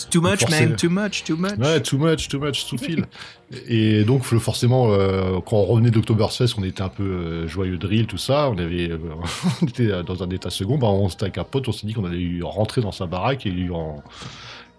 too 0.10 0.22
much 0.22 0.50
man, 0.50 0.76
too 0.76 0.90
much, 0.90 1.24
too 1.24 1.38
much. 1.38 1.58
Ouais, 1.60 1.82
too 1.82 1.98
much, 1.98 2.28
too 2.28 2.40
much, 2.40 2.66
tout 2.68 2.78
fil. 2.78 3.06
et 3.68 4.04
donc 4.04 4.24
forcément, 4.24 4.92
euh, 4.92 5.40
quand 5.46 5.58
on 5.58 5.66
revenait 5.66 5.92
d'Octoberfest, 5.92 6.56
on 6.58 6.64
était 6.64 6.82
un 6.82 6.90
peu 6.90 7.04
euh, 7.04 7.48
joyeux 7.48 7.78
drill, 7.78 8.08
tout 8.08 8.18
ça. 8.18 8.50
On 8.50 8.58
avait, 8.58 8.90
euh, 8.90 8.98
on 9.62 9.68
était 9.68 10.04
dans 10.04 10.24
un 10.24 10.30
état 10.30 10.50
second. 10.50 10.78
Bah, 10.78 10.88
on 10.88 11.10
s'était 11.10 11.26
avec 11.26 11.38
un 11.38 11.44
pote, 11.44 11.68
on 11.68 11.72
s'est 11.72 11.86
dit 11.86 11.94
qu'on 11.94 12.06
allait 12.06 12.40
rentrer 12.42 12.82
dans 12.82 12.92
sa 12.92 13.06
baraque 13.06 13.46
et 13.46 13.52
lui 13.52 13.70
en, 13.70 14.04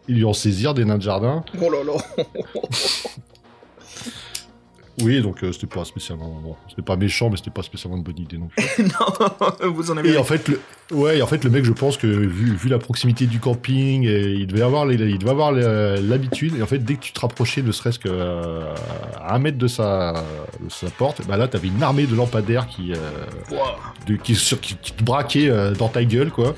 lui 0.08 0.24
en 0.24 0.32
saisir 0.32 0.74
des 0.74 0.84
nains 0.84 0.98
de 0.98 1.02
jardin. 1.02 1.44
Oh 1.62 1.70
là 1.70 1.84
là. 1.84 2.24
Oui, 5.02 5.20
donc 5.22 5.42
euh, 5.42 5.52
c'était 5.52 5.66
pas 5.66 5.84
spécialement. 5.84 6.40
Bon, 6.42 6.56
c'était 6.68 6.82
pas 6.82 6.96
méchant, 6.96 7.28
mais 7.28 7.36
c'était 7.36 7.50
pas 7.50 7.62
spécialement 7.62 7.96
une 7.96 8.04
bonne 8.04 8.18
idée 8.18 8.38
non 8.38 8.48
plus. 8.48 8.84
non, 8.84 9.72
vous 9.72 9.90
en 9.90 9.96
avez. 9.96 10.12
Et 10.12 10.18
en 10.18 10.24
fait, 10.24 10.48
le, 10.48 10.60
ouais, 10.92 11.20
en 11.20 11.26
fait, 11.26 11.42
le 11.42 11.50
mec, 11.50 11.64
je 11.64 11.72
pense 11.72 11.96
que 11.96 12.06
vu, 12.06 12.54
vu 12.54 12.68
la 12.68 12.78
proximité 12.78 13.26
du 13.26 13.40
camping, 13.40 14.04
et 14.04 14.32
il 14.32 14.46
devait 14.46 14.62
avoir, 14.62 14.90
il 14.90 15.18
devait 15.18 15.30
avoir 15.30 15.50
l'habitude. 15.52 16.56
Et 16.56 16.62
en 16.62 16.66
fait, 16.66 16.78
dès 16.78 16.94
que 16.94 17.00
tu 17.00 17.12
te 17.12 17.20
rapprochais, 17.20 17.62
ne 17.62 17.72
serait-ce 17.72 17.98
qu'à 17.98 18.08
euh, 18.08 18.74
un 19.28 19.38
mètre 19.40 19.58
de 19.58 19.66
sa, 19.66 20.24
de 20.62 20.70
sa 20.70 20.90
porte, 20.90 21.26
bah 21.26 21.36
là, 21.36 21.48
t'avais 21.48 21.68
une 21.68 21.82
armée 21.82 22.06
de 22.06 22.14
lampadaires 22.14 22.68
qui, 22.68 22.92
euh, 22.92 22.96
de, 24.06 24.14
qui, 24.14 24.34
qui, 24.34 24.76
qui, 24.76 24.92
te 24.92 25.02
braquait 25.02 25.50
dans 25.76 25.88
ta 25.88 26.04
gueule, 26.04 26.30
quoi. 26.30 26.54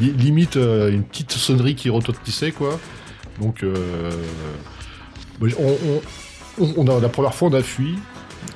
Limite 0.00 0.56
une 0.56 1.04
petite 1.04 1.32
sonnerie 1.32 1.76
qui 1.76 1.88
retentissait, 1.88 2.50
quoi. 2.50 2.80
Donc, 3.40 3.64
on, 5.40 5.46
on 5.66 6.02
on 6.76 6.86
a, 6.86 7.00
la 7.00 7.08
première 7.08 7.34
fois, 7.34 7.48
on 7.48 7.54
a 7.54 7.62
fui. 7.62 7.96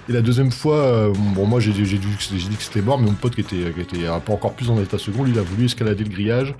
Et 0.08 0.12
la 0.12 0.20
deuxième 0.20 0.50
fois, 0.50 0.76
euh, 0.76 1.12
bon, 1.34 1.46
moi 1.46 1.60
j'ai 1.60 1.72
dit, 1.72 1.82
que 1.82 2.62
c'était 2.62 2.82
mort, 2.82 2.98
mais 2.98 3.06
mon 3.06 3.14
pote 3.14 3.34
qui 3.34 3.40
était, 3.40 3.72
qui 3.72 3.80
était 3.80 4.06
un 4.06 4.20
peu 4.20 4.32
encore 4.32 4.52
plus 4.52 4.70
en 4.70 4.80
état 4.80 4.98
second, 4.98 5.24
lui, 5.24 5.32
il 5.32 5.38
a 5.38 5.42
voulu 5.42 5.64
escalader 5.64 6.04
le 6.04 6.10
grillage. 6.10 6.54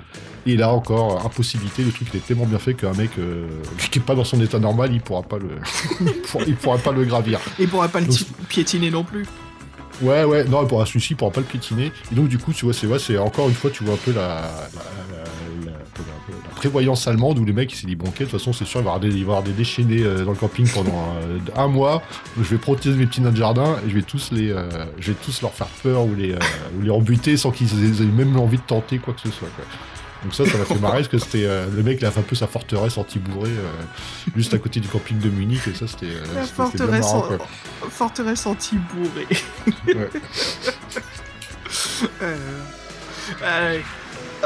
Et 0.47 0.57
là 0.57 0.71
encore, 0.71 1.25
impossibilité, 1.25 1.85
le 1.85 1.93
truc 1.93 2.09
était 2.09 2.19
tellement 2.19 2.47
bien 2.47 2.59
fait 2.59 2.75
qu'un 2.75 2.93
mec 2.93 3.11
euh, 3.19 3.47
qui 3.91 3.99
est 3.99 4.03
pas 4.03 4.15
dans 4.15 4.25
son 4.25 4.41
état 4.41 4.59
normal, 4.59 4.93
il 4.93 5.01
pourra 5.01 5.23
pas 5.23 5.39
le, 5.39 5.49
il, 6.47 6.55
pourra, 6.57 6.79
pas 6.79 6.93
le 6.93 7.05
gravir. 7.05 7.41
Il 7.59 7.69
pourra 7.69 7.89
pas 7.89 8.01
le 8.01 8.09
piétiner 8.49 8.91
non 8.91 9.05
plus. 9.05 9.27
Ouais, 10.03 10.25
ouais, 10.25 10.45
non, 10.45 10.63
il 10.63 10.69
pourra 10.69 10.87
celui-ci, 10.87 11.13
il 11.13 11.17
pourra 11.17 11.31
pas 11.31 11.41
le 11.41 11.47
piétiner. 11.47 11.93
Et 12.11 12.15
donc, 12.15 12.29
du 12.29 12.39
coup, 12.39 12.53
tu 12.53 12.65
vois, 12.65 12.75
c'est 12.75 12.87
c'est 12.99 13.19
encore 13.19 13.49
une 13.49 13.55
fois, 13.55 13.71
tu 13.71 13.85
vois 13.85 13.95
un 13.95 13.99
peu 13.99 14.13
la 14.13 14.69
prévoyance 16.69 17.07
allemande 17.09 17.39
où 17.39 17.45
les 17.45 17.53
mecs 17.53 17.71
ils 17.73 17.77
s'est 17.77 17.87
dit 17.87 17.95
bon 17.97 18.07
ok 18.07 18.19
de 18.21 18.25
toute 18.25 18.31
façon 18.33 18.53
c'est 18.55 18.65
sûr 18.65 18.81
il 18.81 18.85
va 18.85 18.93
y 18.93 18.95
avoir 18.95 19.01
des, 19.01 19.09
il 19.09 19.13
va 19.13 19.19
y 19.19 19.23
avoir 19.25 19.43
des 19.43 19.53
déchaînés 19.53 20.03
euh, 20.03 20.25
dans 20.25 20.31
le 20.33 20.37
camping 20.39 20.67
pendant 20.73 21.15
euh, 21.23 21.39
un 21.57 21.69
mois. 21.69 22.03
Je 22.39 22.43
vais 22.45 22.57
protéger 22.59 22.97
mes 22.97 23.07
petits 23.07 23.21
nains 23.21 23.33
de 23.33 23.37
jardin 23.37 23.77
et 23.87 23.91
je 23.91 23.95
vais 23.95 24.03
tous 24.03 24.31
les, 24.33 24.51
euh, 24.51 24.67
je 24.99 25.13
vais 25.13 25.17
tous 25.23 25.43
leur 25.43 25.53
faire 25.53 25.67
peur 25.83 26.05
ou 26.05 26.15
les, 26.15 26.33
euh, 26.33 26.39
ou 26.79 26.83
les 26.83 26.91
rebuter 26.91 27.37
sans 27.37 27.51
qu'ils 27.51 27.69
aient 28.01 28.05
même 28.05 28.35
l'envie 28.35 28.57
de 28.57 28.63
tenter 28.63 28.99
quoi 28.99 29.13
que 29.15 29.21
ce 29.21 29.31
soit. 29.31 29.49
Quoi. 29.57 29.65
Donc 30.23 30.35
ça, 30.35 30.47
ça 30.47 30.57
m'a 30.57 30.65
fait 30.65 30.79
marrer 30.81 30.99
parce 31.03 31.09
que 31.09 31.19
c'était 31.19 31.45
euh, 31.45 31.67
le 31.77 31.83
mec 31.83 31.99
il 32.01 32.07
a 32.07 32.11
fait 32.11 32.21
un 32.21 32.23
peu 32.23 32.35
sa 32.35 32.47
forteresse 32.47 32.97
anti-bourré 32.97 33.51
euh, 33.51 33.83
juste 34.35 34.55
à 34.55 34.59
côté 34.59 34.81
du 34.81 34.89
camping 34.89 35.19
de 35.19 35.29
Munich 35.29 35.61
et 35.69 35.75
ça 35.75 35.87
c'était 35.87 36.07
euh, 36.07 36.25
La 36.35 36.45
forteresse, 36.45 37.05
marrant, 37.05 37.29
en- 37.85 37.91
forteresse 37.91 38.47
anti-bourré. 38.47 39.27
Ouais. 39.87 40.09
Allez. 43.43 43.83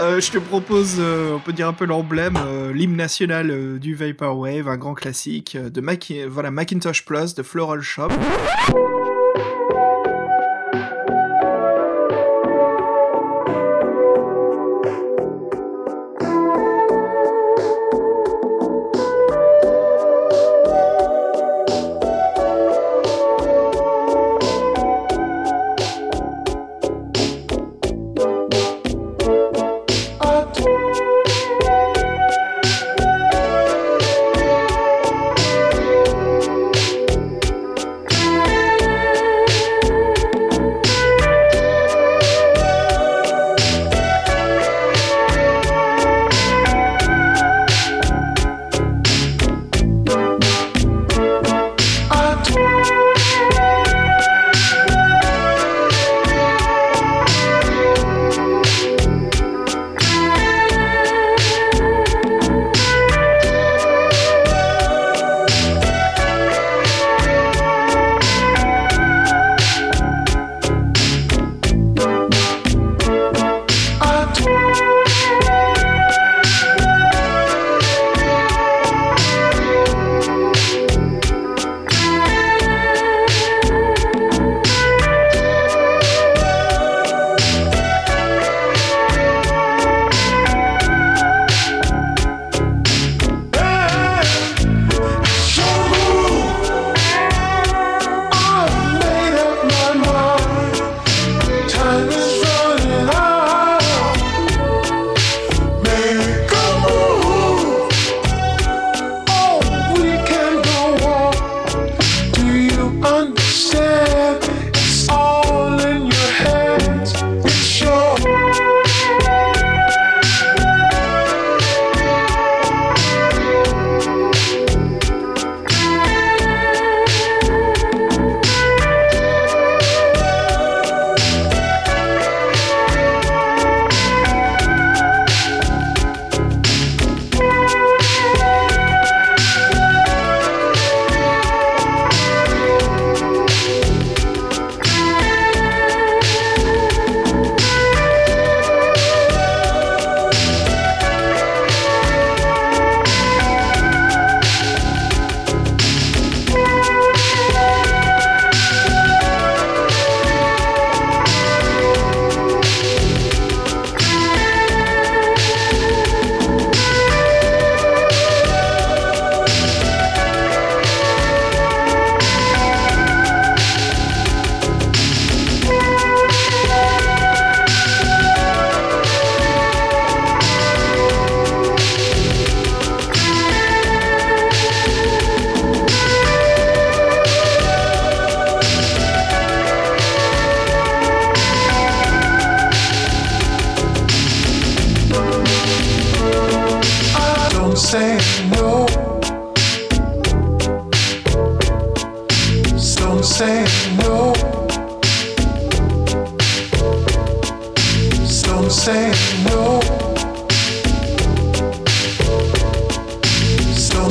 Euh, 0.01 0.21
je 0.21 0.31
te 0.31 0.39
propose, 0.39 0.97
euh, 0.99 1.33
on 1.35 1.41
peut 1.41 1.53
dire 1.53 1.67
un 1.67 1.73
peu 1.73 1.85
l'emblème, 1.85 2.37
euh, 2.37 2.73
l'hymne 2.73 2.97
national 2.97 3.79
du 3.81 3.95
Vaporwave, 3.95 4.69
un 4.69 4.77
grand 4.77 4.95
classique 4.95 5.57
de 5.57 5.81
Macintosh 5.81 7.05
Plus 7.05 7.35
de 7.35 7.43
Floral 7.43 7.81
Shop. 7.81 8.09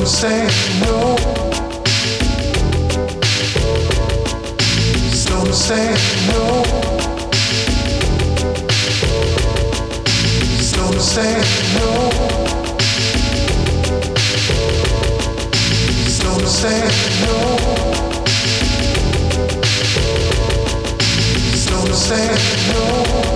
Say 0.07 0.47
no. 0.79 1.17
Don't 5.25 5.53
say 5.53 5.93
no. 6.27 6.63
Don't 10.75 11.01
say 11.01 11.33
no. 11.75 12.09
Don't 16.23 16.47
say 16.47 16.81
no. 17.25 17.57
Don't 21.69 21.93
say 21.95 22.27
no. 22.71 23.26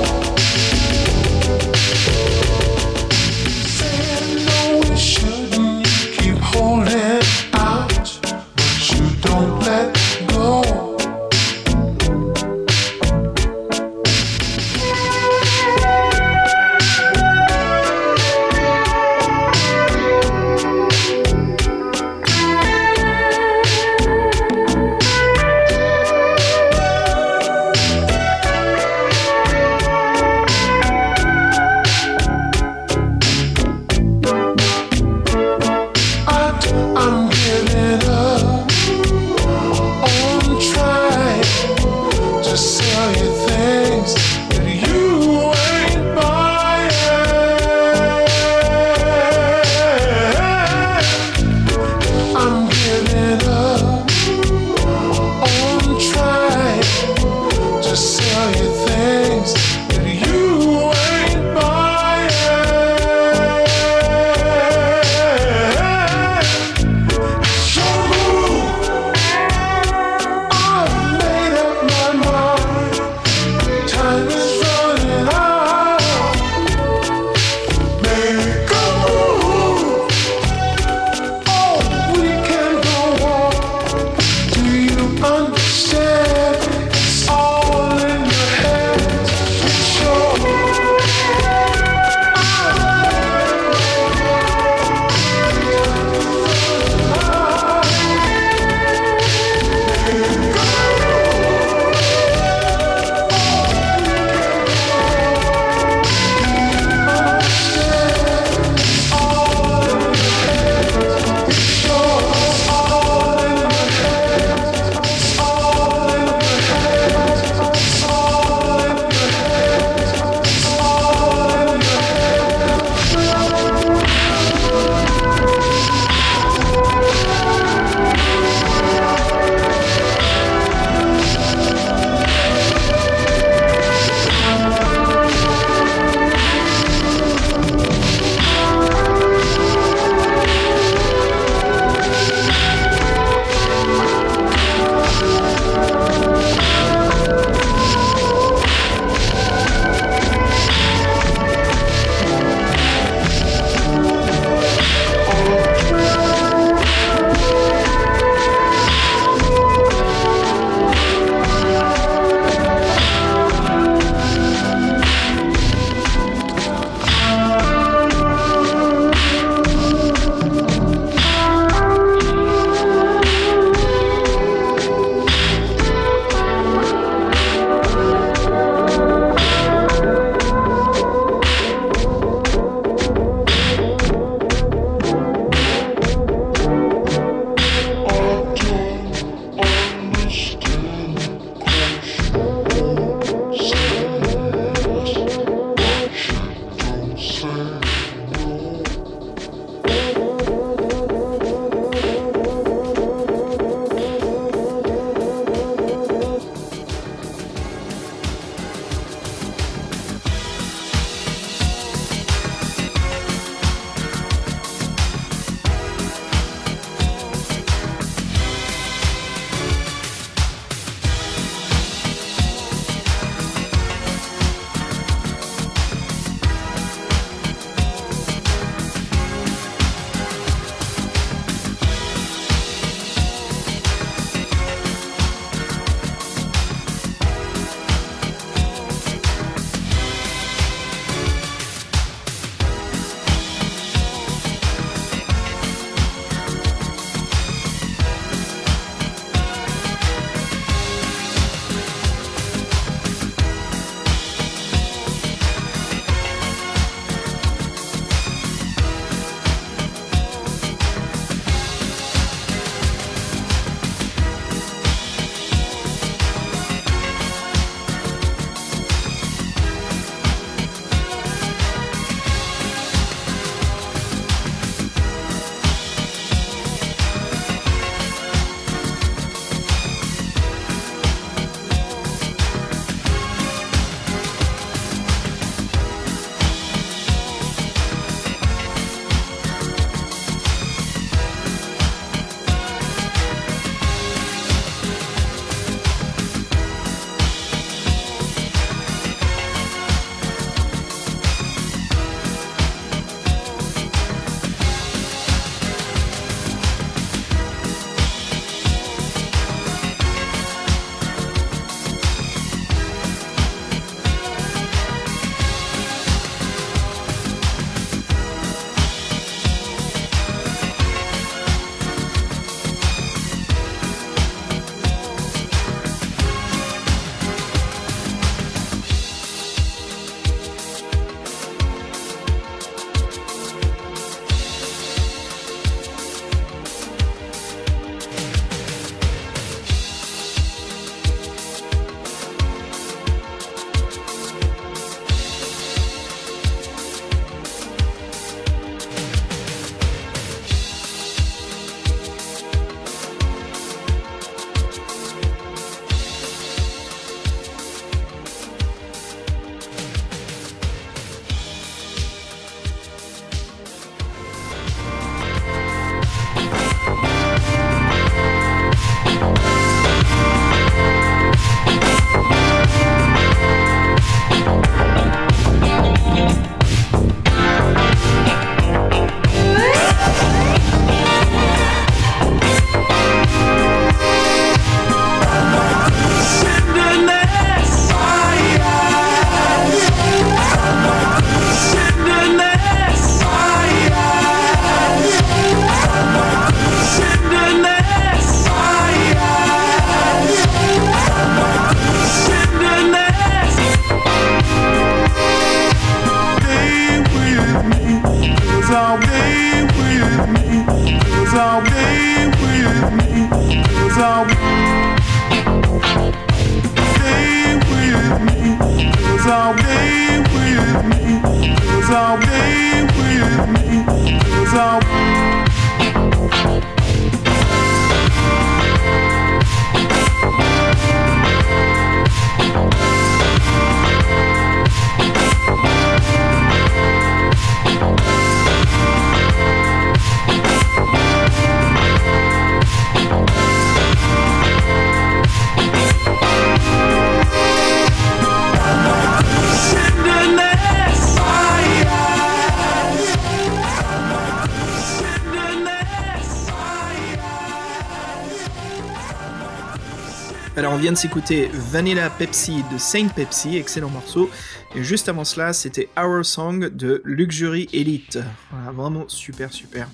Vient 460.92 460.96
s'écouter 460.98 461.50
Vanilla 461.54 462.10
Pepsi 462.10 462.64
de 462.70 462.78
Saint 462.78 463.08
Pepsi, 463.08 463.56
excellent 463.56 463.90
morceau. 463.90 464.30
Et 464.76 464.84
juste 464.84 465.08
avant 465.08 465.24
cela, 465.24 465.54
c'était 465.54 465.88
Our 465.98 466.26
Song 466.26 466.70
de 466.70 467.02
Luxury 467.06 467.70
Elite. 467.72 468.20
Voilà, 468.52 468.72
vraiment 468.72 469.06
super 469.08 469.54
super. 469.54 469.88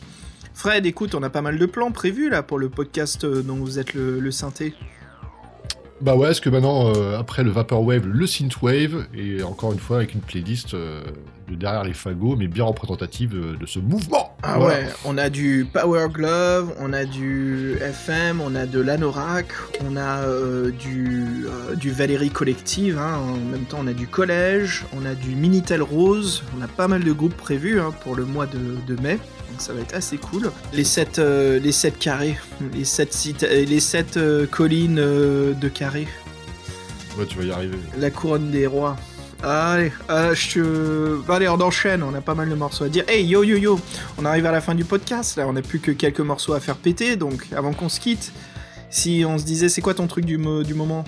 Fred, 0.56 0.88
écoute, 0.88 1.14
on 1.14 1.22
a 1.22 1.30
pas 1.30 1.43
mal 1.43 1.60
de 1.60 1.66
plans 1.68 1.91
prévus 1.91 2.32
là 2.32 2.41
pour 2.41 2.58
le 2.58 2.70
podcast 2.70 3.26
euh, 3.26 3.43
dont 3.43 3.58
vous 3.58 3.78
êtes 3.78 3.93
le, 3.93 4.32
synthé. 4.32 4.74
Bah 6.02 6.16
ouais, 6.16 6.32
est-ce 6.32 6.41
que 6.41 6.50
maintenant, 6.50 6.91
euh, 6.95 7.20
après 7.20 7.43
le 7.43 7.52
Vaporwave, 7.52 8.08
le 8.08 8.26
Synthwave, 8.26 9.06
et 9.14 9.43
encore 9.43 9.74
une 9.74 9.80
fois 9.80 9.98
avec 9.98 10.16
une 10.16 10.22
playlist 10.22 10.74
euh, 10.74 11.04
de 11.50 11.56
derrière 11.56 11.84
les 11.84 11.93
fagots, 11.93 12.36
mais 12.36 12.48
bien 12.48 12.66
représentative 12.66 13.34
euh, 13.36 13.56
de 13.58 13.66
ce 13.66 13.80
mouvement 13.80 14.36
Ah 14.43 14.58
Voilà. 14.58 14.80
ouais, 14.80 14.88
on 15.06 15.18
a 15.18 15.30
du 15.30 15.66
Power 15.72 16.08
Glove, 16.12 16.74
on 16.80 16.91
a 16.93 17.06
du 17.06 17.78
FM, 17.80 18.41
on 18.41 18.54
a 18.56 18.66
de 18.66 18.80
l'Anorak, 18.82 19.48
on 19.88 19.95
a 19.95 20.20
euh, 20.24 20.72
du, 20.72 21.45
euh, 21.48 21.76
du 21.76 21.89
Valérie 21.91 22.32
Collective, 22.32 22.98
hein, 22.98 23.18
en 23.20 23.38
même 23.52 23.64
temps 23.64 23.78
on 23.82 23.88
a 23.88 23.93
du 23.93 24.08
Collège, 24.08 24.84
on 24.93 25.06
a 25.06 25.16
du 25.16 25.30
Minitel 25.36 25.82
Rose, 25.82 26.43
on 26.58 26.62
a 26.62 26.68
pas 26.68 26.88
mal 26.89 27.04
de 27.04 27.12
groupes 27.14 27.38
prévus 27.38 27.80
hein, 27.80 27.93
pour 28.04 28.16
le 28.16 28.26
mois 28.26 28.45
de, 28.45 28.60
de 28.93 29.02
mai, 29.02 29.14
donc 29.14 29.60
ça 29.60 29.72
va 29.74 29.80
être 29.82 29.95
assez 29.95 30.18
cool. 30.18 30.52
Les 30.74 30.84
7 30.84 31.20
les 31.64 31.72
sept 31.72 31.98
carrés, 31.98 32.38
les 32.74 32.84
7 32.86 33.14
sites, 33.14 33.43
euh, 33.43 33.64
les 33.66 33.80
sept, 33.80 34.20
collines 34.52 34.95
de 34.95 35.68
carrés, 35.70 36.08
Ouais, 37.18 37.26
tu 37.26 37.38
vas 37.39 37.45
y 37.45 37.52
arriver. 37.52 37.78
la 37.98 38.12
couronne 38.12 38.52
des 38.52 38.68
rois. 38.68 38.95
Allez, 39.44 39.92
euh, 40.10 40.34
je 40.34 41.20
allez, 41.32 41.48
on 41.48 41.62
enchaîne, 41.62 42.02
on 42.02 42.14
a 42.16 42.22
pas 42.22 42.34
mal 42.34 42.50
de 42.50 42.56
morceaux 42.56 42.86
à 42.86 42.90
dire. 42.90 43.04
Hey, 43.08 43.24
yo, 43.24 43.44
yo, 43.44 43.56
yo, 43.58 43.80
on 44.18 44.26
arrive 44.26 44.48
à 44.48 44.52
la 44.52 44.62
fin 44.62 44.74
du 44.74 44.84
podcast, 44.84 45.38
là, 45.38 45.46
on 45.48 45.56
a 45.56 45.62
plus 45.62 45.80
que 45.80 45.92
quelques 45.92 46.22
morceaux 46.22 46.54
à 46.54 46.60
faire 46.60 46.76
péter, 46.76 47.16
donc 47.18 47.46
avant 47.56 47.72
qu'on 47.72 47.88
se 47.88 48.00
quitte, 48.00 48.34
si 48.90 49.24
on 49.28 49.38
se 49.38 49.44
disait, 49.44 49.70
c'est 49.70 49.82
quoi 49.82 49.94
ton 49.94 50.08
truc 50.08 50.26
du, 50.26 50.38
mo- 50.38 50.64
du 50.64 50.74
moment? 50.74 51.06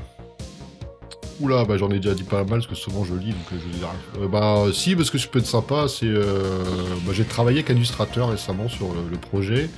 Oula, 1.41 1.65
bah 1.65 1.77
j'en 1.77 1.89
ai 1.89 1.99
déjà 1.99 2.13
dit 2.13 2.23
pas 2.23 2.43
mal 2.43 2.59
parce 2.59 2.67
que 2.67 2.75
souvent 2.75 3.03
je 3.03 3.15
lis, 3.15 3.31
donc 3.31 3.37
euh, 3.51 3.55
je 3.59 3.77
dis 3.77 3.83
rien. 3.83 4.23
Euh, 4.23 4.27
bah 4.27 4.65
si, 4.73 4.95
parce 4.95 5.09
que 5.09 5.17
ce 5.17 5.27
peut 5.27 5.39
être 5.39 5.47
sympa, 5.47 5.87
c'est... 5.87 6.05
Euh, 6.05 6.63
bah, 7.07 7.13
j'ai 7.13 7.25
travaillé 7.25 7.59
avec 7.59 7.71
un 7.71 7.75
illustrateur 7.75 8.29
récemment 8.29 8.69
sur 8.69 8.89
le, 8.89 9.09
le 9.09 9.17
projet, 9.17 9.69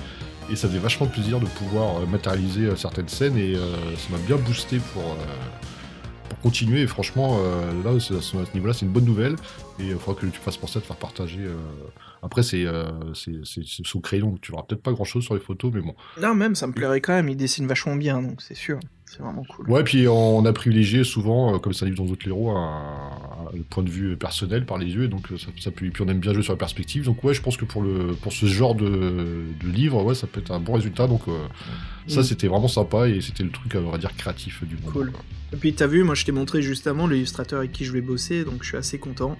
et 0.50 0.56
ça 0.56 0.68
faisait 0.68 0.78
vachement 0.78 1.06
plaisir 1.06 1.40
de 1.40 1.46
pouvoir 1.46 1.96
euh, 1.96 2.06
matérialiser 2.06 2.66
euh, 2.66 2.76
certaines 2.76 3.08
scènes, 3.08 3.38
et 3.38 3.54
ça 3.54 4.08
m'a 4.10 4.18
bien 4.18 4.36
boosté 4.36 4.78
pour, 4.92 5.16
pour 6.32 6.40
continuer, 6.40 6.82
et 6.82 6.86
franchement, 6.86 7.38
euh, 7.40 7.72
là, 7.84 7.90
à 7.96 8.00
ce 8.00 8.36
niveau-là, 8.54 8.72
c'est 8.72 8.86
une 8.86 8.92
bonne 8.92 9.04
nouvelle, 9.04 9.36
et 9.78 9.88
il 9.88 9.96
faudra 9.96 10.20
que 10.20 10.26
tu 10.26 10.38
fasses 10.38 10.56
penser 10.56 10.78
à 10.78 10.80
te 10.80 10.86
faire 10.86 10.96
partager... 10.96 11.40
euh, 11.40 11.56
Après, 12.22 12.42
c'est 12.42 12.64
euh, 12.64 12.90
sous 13.14 14.00
crayon, 14.00 14.30
donc 14.30 14.40
tu 14.40 14.52
verras 14.52 14.64
peut-être 14.64 14.82
pas 14.82 14.92
grand-chose 14.92 15.24
sur 15.24 15.34
les 15.34 15.40
photos, 15.40 15.72
mais 15.74 15.80
bon. 15.80 15.94
Non, 16.20 16.34
même, 16.34 16.54
ça 16.54 16.66
me 16.66 16.72
plairait 16.72 17.00
quand 17.00 17.14
même, 17.14 17.28
il 17.28 17.36
dessine 17.36 17.66
vachement 17.66 17.96
bien, 17.96 18.22
donc 18.22 18.40
c'est 18.42 18.54
sûr, 18.54 18.78
c'est 19.12 19.22
vraiment 19.22 19.44
cool. 19.44 19.68
Ouais, 19.68 19.84
puis 19.84 20.08
on 20.08 20.44
a 20.46 20.52
privilégié 20.52 21.04
souvent, 21.04 21.54
euh, 21.54 21.58
comme 21.58 21.74
ça 21.74 21.84
arrive 21.84 21.96
dans 21.96 22.06
d'autres 22.06 22.26
héros, 22.26 22.50
un, 22.50 23.10
point 23.68 23.82
de 23.82 23.90
vue 23.90 24.16
personnel 24.16 24.64
par 24.64 24.78
les 24.78 24.86
yeux, 24.86 25.04
et 25.04 25.08
donc 25.08 25.30
euh, 25.30 25.36
ça, 25.36 25.48
ça 25.60 25.70
peut, 25.70 25.88
puis 25.90 26.02
on 26.02 26.08
aime 26.08 26.20
bien 26.20 26.32
jouer 26.32 26.42
sur 26.42 26.54
la 26.54 26.58
perspective. 26.58 27.04
Donc 27.04 27.22
ouais, 27.22 27.34
je 27.34 27.42
pense 27.42 27.56
que 27.56 27.64
pour 27.66 27.82
le 27.82 28.14
pour 28.22 28.32
ce 28.32 28.46
genre 28.46 28.74
de, 28.74 29.44
de 29.62 29.68
livre, 29.68 30.02
ouais, 30.02 30.14
ça 30.14 30.26
peut 30.26 30.40
être 30.40 30.50
un 30.50 30.60
bon 30.60 30.74
résultat. 30.74 31.06
Donc 31.06 31.22
euh, 31.28 31.32
ça, 32.06 32.20
Mm. 32.20 32.24
c'était 32.24 32.48
vraiment 32.48 32.68
sympa 32.68 33.08
et 33.08 33.20
c'était 33.20 33.44
le 33.44 33.50
truc, 33.50 33.76
on 33.76 33.90
va 33.90 33.98
dire, 33.98 34.14
créatif 34.16 34.64
du 34.64 34.76
moment. 34.76 34.92
Cool. 34.92 35.10
quoi. 35.12 35.22
Et 35.52 35.56
puis 35.56 35.74
t'as 35.74 35.86
vu, 35.86 36.02
moi 36.02 36.14
je 36.14 36.24
t'ai 36.24 36.32
montré 36.32 36.62
justement 36.62 37.06
l'illustrateur 37.06 37.58
avec 37.58 37.72
qui 37.72 37.84
je 37.84 37.92
vais 37.92 38.00
bosser, 38.00 38.44
donc 38.44 38.62
je 38.62 38.68
suis 38.68 38.76
assez 38.76 38.98
content. 38.98 39.36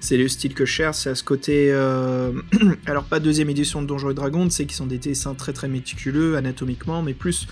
C'est 0.00 0.16
le 0.16 0.28
style 0.28 0.54
que 0.54 0.64
je 0.64 0.72
cherche, 0.72 0.96
c'est 0.96 1.10
à 1.10 1.14
ce 1.14 1.22
côté... 1.22 1.70
euh, 1.70 2.32
Alors 2.86 3.04
pas 3.04 3.20
deuxième 3.20 3.50
édition 3.50 3.82
de 3.82 3.86
Donjons 3.86 4.10
et 4.10 4.14
Dragons, 4.14 4.48
c'est 4.48 4.64
qui 4.64 4.74
sont 4.74 4.86
des 4.86 4.96
dessins 4.96 5.34
très 5.34 5.52
très 5.52 5.68
méticuleux 5.68 6.36
anatomiquement, 6.36 7.02
mais 7.02 7.12
plus 7.12 7.46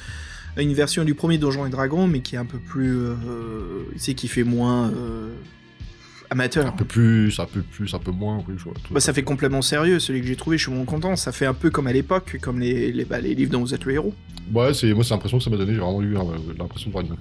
une 0.63 0.75
version 0.75 1.05
du 1.05 1.15
premier 1.15 1.39
Donjons 1.39 1.67
et 1.67 1.71
Dragons, 1.71 2.07
mais 2.07 2.21
qui 2.21 2.35
est 2.35 2.39
un 2.39 2.45
peu 2.45 2.59
plus... 2.59 2.97
Euh... 2.97 3.15
C'est 3.97 4.15
qui 4.15 4.29
fait 4.29 4.45
moins... 4.45 4.93
euh, 6.31 6.33
amateur. 6.35 6.66
Un 6.66 6.72
peu 6.72 6.85
plus, 6.85 7.39
un 7.41 7.47
peu 7.47 7.62
plus, 7.62 7.95
un 7.95 7.99
peu 7.99 8.11
moins. 8.11 8.43
Oui, 8.49 8.55
je 8.57 8.64
vois, 8.64 8.74
Bah, 8.91 9.01
ça 9.01 9.12
fait 9.12 9.22
complètement 9.22 9.62
sérieux, 9.62 9.99
celui 9.99 10.20
que 10.20 10.26
j'ai 10.26 10.37
trouvé, 10.37 10.57
je 10.59 10.62
suis 10.64 10.70
vraiment 10.70 10.85
content. 10.87 11.16
Ça 11.16 11.33
fait 11.33 11.47
un 11.47 11.55
peu 11.55 11.70
comme 11.70 11.87
à 11.87 11.93
l'époque, 11.93 12.39
comme 12.41 12.61
les, 12.61 12.93
les, 12.93 13.05
bah, 13.05 13.20
les 13.20 13.35
livres 13.35 13.53
dont 13.53 13.61
vous 13.61 13.74
êtes 13.74 13.85
le 13.85 13.95
héros. 13.95 14.14
Ouais, 14.53 14.72
c'est 14.72 14.95
moi 14.95 15.05
c'est 15.05 15.11
l'impression 15.12 15.37
que 15.37 15.45
ça 15.45 15.51
m'a 15.51 15.59
donné. 15.59 15.74
J'ai 15.74 15.81
vraiment 15.81 16.01
eu 16.01 16.16
euh, 16.16 16.22
l'impression 16.59 16.89
de 16.89 16.93
voir 16.93 17.05
une, 17.05 17.12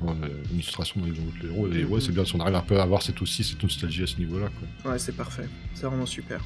une 0.49 0.53
illustration 0.53 1.01
dans 1.01 1.07
les 1.07 1.11
autres 1.11 1.45
héros. 1.45 1.67
Et 1.73 1.83
ouais, 1.83 1.99
c'est 1.99 2.13
bien 2.13 2.23
si 2.23 2.33
on 2.35 2.39
arrive 2.39 2.55
un 2.55 2.61
peu 2.61 2.79
à 2.79 2.83
avoir 2.83 3.01
cette 3.01 3.21
aussi 3.21 3.43
cette 3.43 3.61
nostalgie 3.61 4.03
à 4.03 4.07
ce 4.07 4.17
niveau-là. 4.17 4.47
quoi. 4.83 4.91
Ouais, 4.93 4.99
c'est 4.99 5.15
parfait. 5.15 5.47
C'est 5.73 5.85
vraiment 5.85 6.05
super. 6.05 6.39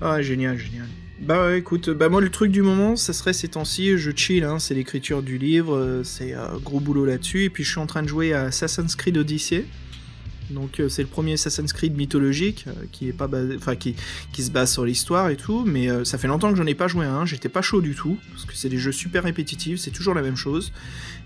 Ah, 0.00 0.22
génial, 0.22 0.56
génial. 0.58 0.86
Bah 1.20 1.46
ouais, 1.46 1.58
écoute, 1.58 1.90
bah 1.90 2.08
moi 2.08 2.20
le 2.20 2.28
truc 2.28 2.52
du 2.52 2.62
moment, 2.62 2.94
ça 2.94 3.12
serait 3.14 3.32
ces 3.32 3.48
temps-ci, 3.48 3.96
je 3.96 4.10
chill, 4.14 4.44
hein, 4.44 4.58
c'est 4.58 4.74
l'écriture 4.74 5.22
du 5.22 5.38
livre, 5.38 5.74
euh, 5.74 6.04
c'est 6.04 6.34
euh, 6.34 6.58
gros 6.62 6.78
boulot 6.78 7.06
là-dessus, 7.06 7.44
et 7.44 7.50
puis 7.50 7.64
je 7.64 7.70
suis 7.70 7.80
en 7.80 7.86
train 7.86 8.02
de 8.02 8.08
jouer 8.08 8.32
à 8.34 8.42
Assassin's 8.44 8.94
Creed 8.96 9.16
Odyssey. 9.16 9.64
Donc 10.50 10.80
euh, 10.80 10.88
c'est 10.88 11.02
le 11.02 11.08
premier 11.08 11.34
Assassin's 11.34 11.72
Creed 11.72 11.96
mythologique 11.96 12.66
euh, 12.68 12.72
qui 12.92 13.08
est 13.08 13.12
pas 13.12 13.28
qui, 13.76 13.94
se 14.36 14.50
base 14.50 14.72
sur 14.72 14.84
l'histoire 14.84 15.28
et 15.28 15.36
tout, 15.36 15.64
mais 15.66 15.90
euh, 15.90 16.04
ça 16.04 16.18
fait 16.18 16.28
longtemps 16.28 16.50
que 16.50 16.56
j'en 16.56 16.66
ai 16.66 16.74
pas 16.74 16.88
joué 16.88 17.04
un, 17.04 17.26
j'étais 17.26 17.48
pas 17.48 17.62
chaud 17.62 17.80
du 17.80 17.94
tout 17.94 18.16
parce 18.30 18.44
que 18.44 18.54
c'est 18.54 18.68
des 18.68 18.78
jeux 18.78 18.92
super 18.92 19.24
répétitifs, 19.24 19.80
c'est 19.80 19.90
toujours 19.90 20.14
la 20.14 20.22
même 20.22 20.36
chose. 20.36 20.72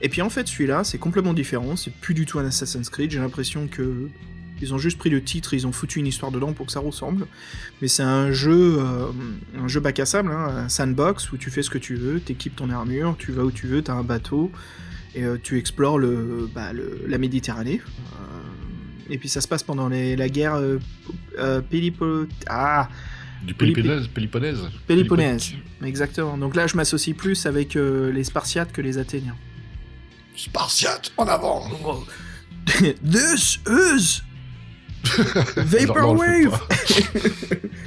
Et 0.01 0.09
puis 0.09 0.23
en 0.23 0.31
fait 0.31 0.49
celui-là 0.49 0.85
c'est 0.85 0.99
complètement 0.99 1.35
différent, 1.35 1.77
c'est 1.77 1.93
plus 1.93 2.15
du 2.15 2.25
tout 2.25 2.39
un 2.39 2.47
Assassin's 2.47 2.89
Creed, 2.89 3.11
j'ai 3.11 3.19
l'impression 3.19 3.69
que 3.69 4.09
ils 4.63 4.75
ont 4.75 4.79
juste 4.79 4.99
pris 4.99 5.09
le 5.09 5.23
titre, 5.23 5.55
ils 5.55 5.67
ont 5.67 5.73
foutu 5.73 6.01
une 6.01 6.07
histoire 6.07 6.31
dedans 6.31 6.53
pour 6.53 6.67
que 6.67 6.73
ça 6.73 6.81
ressemble. 6.81 7.27
Mais 7.81 7.89
c'est 7.89 8.03
un 8.03 8.31
jeu, 8.31 8.79
un 9.59 9.69
jeu 9.69 9.81
bac 9.81 9.99
à 10.01 10.05
sable, 10.05 10.31
hein, 10.31 10.65
un 10.67 10.69
sandbox 10.69 11.33
où 11.33 11.39
tu 11.39 11.51
fais 11.51 11.63
ce 11.63 11.71
que 11.71 11.79
tu 11.79 11.95
veux, 11.95 12.21
t'équipes 12.21 12.57
ton 12.57 12.69
armure, 12.69 13.17
tu 13.19 13.33
vas 13.33 13.43
où 13.43 13.51
tu 13.51 13.67
veux, 13.67 13.81
t'as 13.81 13.95
un 13.95 14.03
bateau 14.03 14.53
et 15.15 15.25
tu 15.43 15.57
explores 15.57 15.99
bah, 16.55 16.73
la 17.09 17.17
Méditerranée. 17.17 17.81
Et 19.11 19.19
puis 19.19 19.29
ça 19.29 19.41
se 19.41 19.49
passe 19.49 19.63
pendant 19.63 19.89
les- 19.89 20.17
la 20.17 20.29
guerre 20.29 20.55
euh, 20.55 20.79
euh, 21.39 21.61
Pélipo- 21.61 22.27
ah, 22.49 22.89
Du 23.43 23.55
Péliponèse, 23.55 24.09
Péliponèse. 24.87 25.53
Exactement. 25.85 26.37
Donc 26.39 26.55
là, 26.57 26.67
je 26.67 26.77
m'associe 26.77 27.17
plus 27.17 27.47
avec 27.47 27.75
euh, 27.77 28.13
les 28.13 28.25
Spartiates 28.25 28.71
que 28.73 28.81
les 28.83 28.99
Athéniens. 28.99 29.37
Spartiate 30.37 31.13
en 31.17 31.25
avant. 31.27 31.69
This 33.03 33.59
is 33.69 34.23
Vaporwave. 35.57 36.61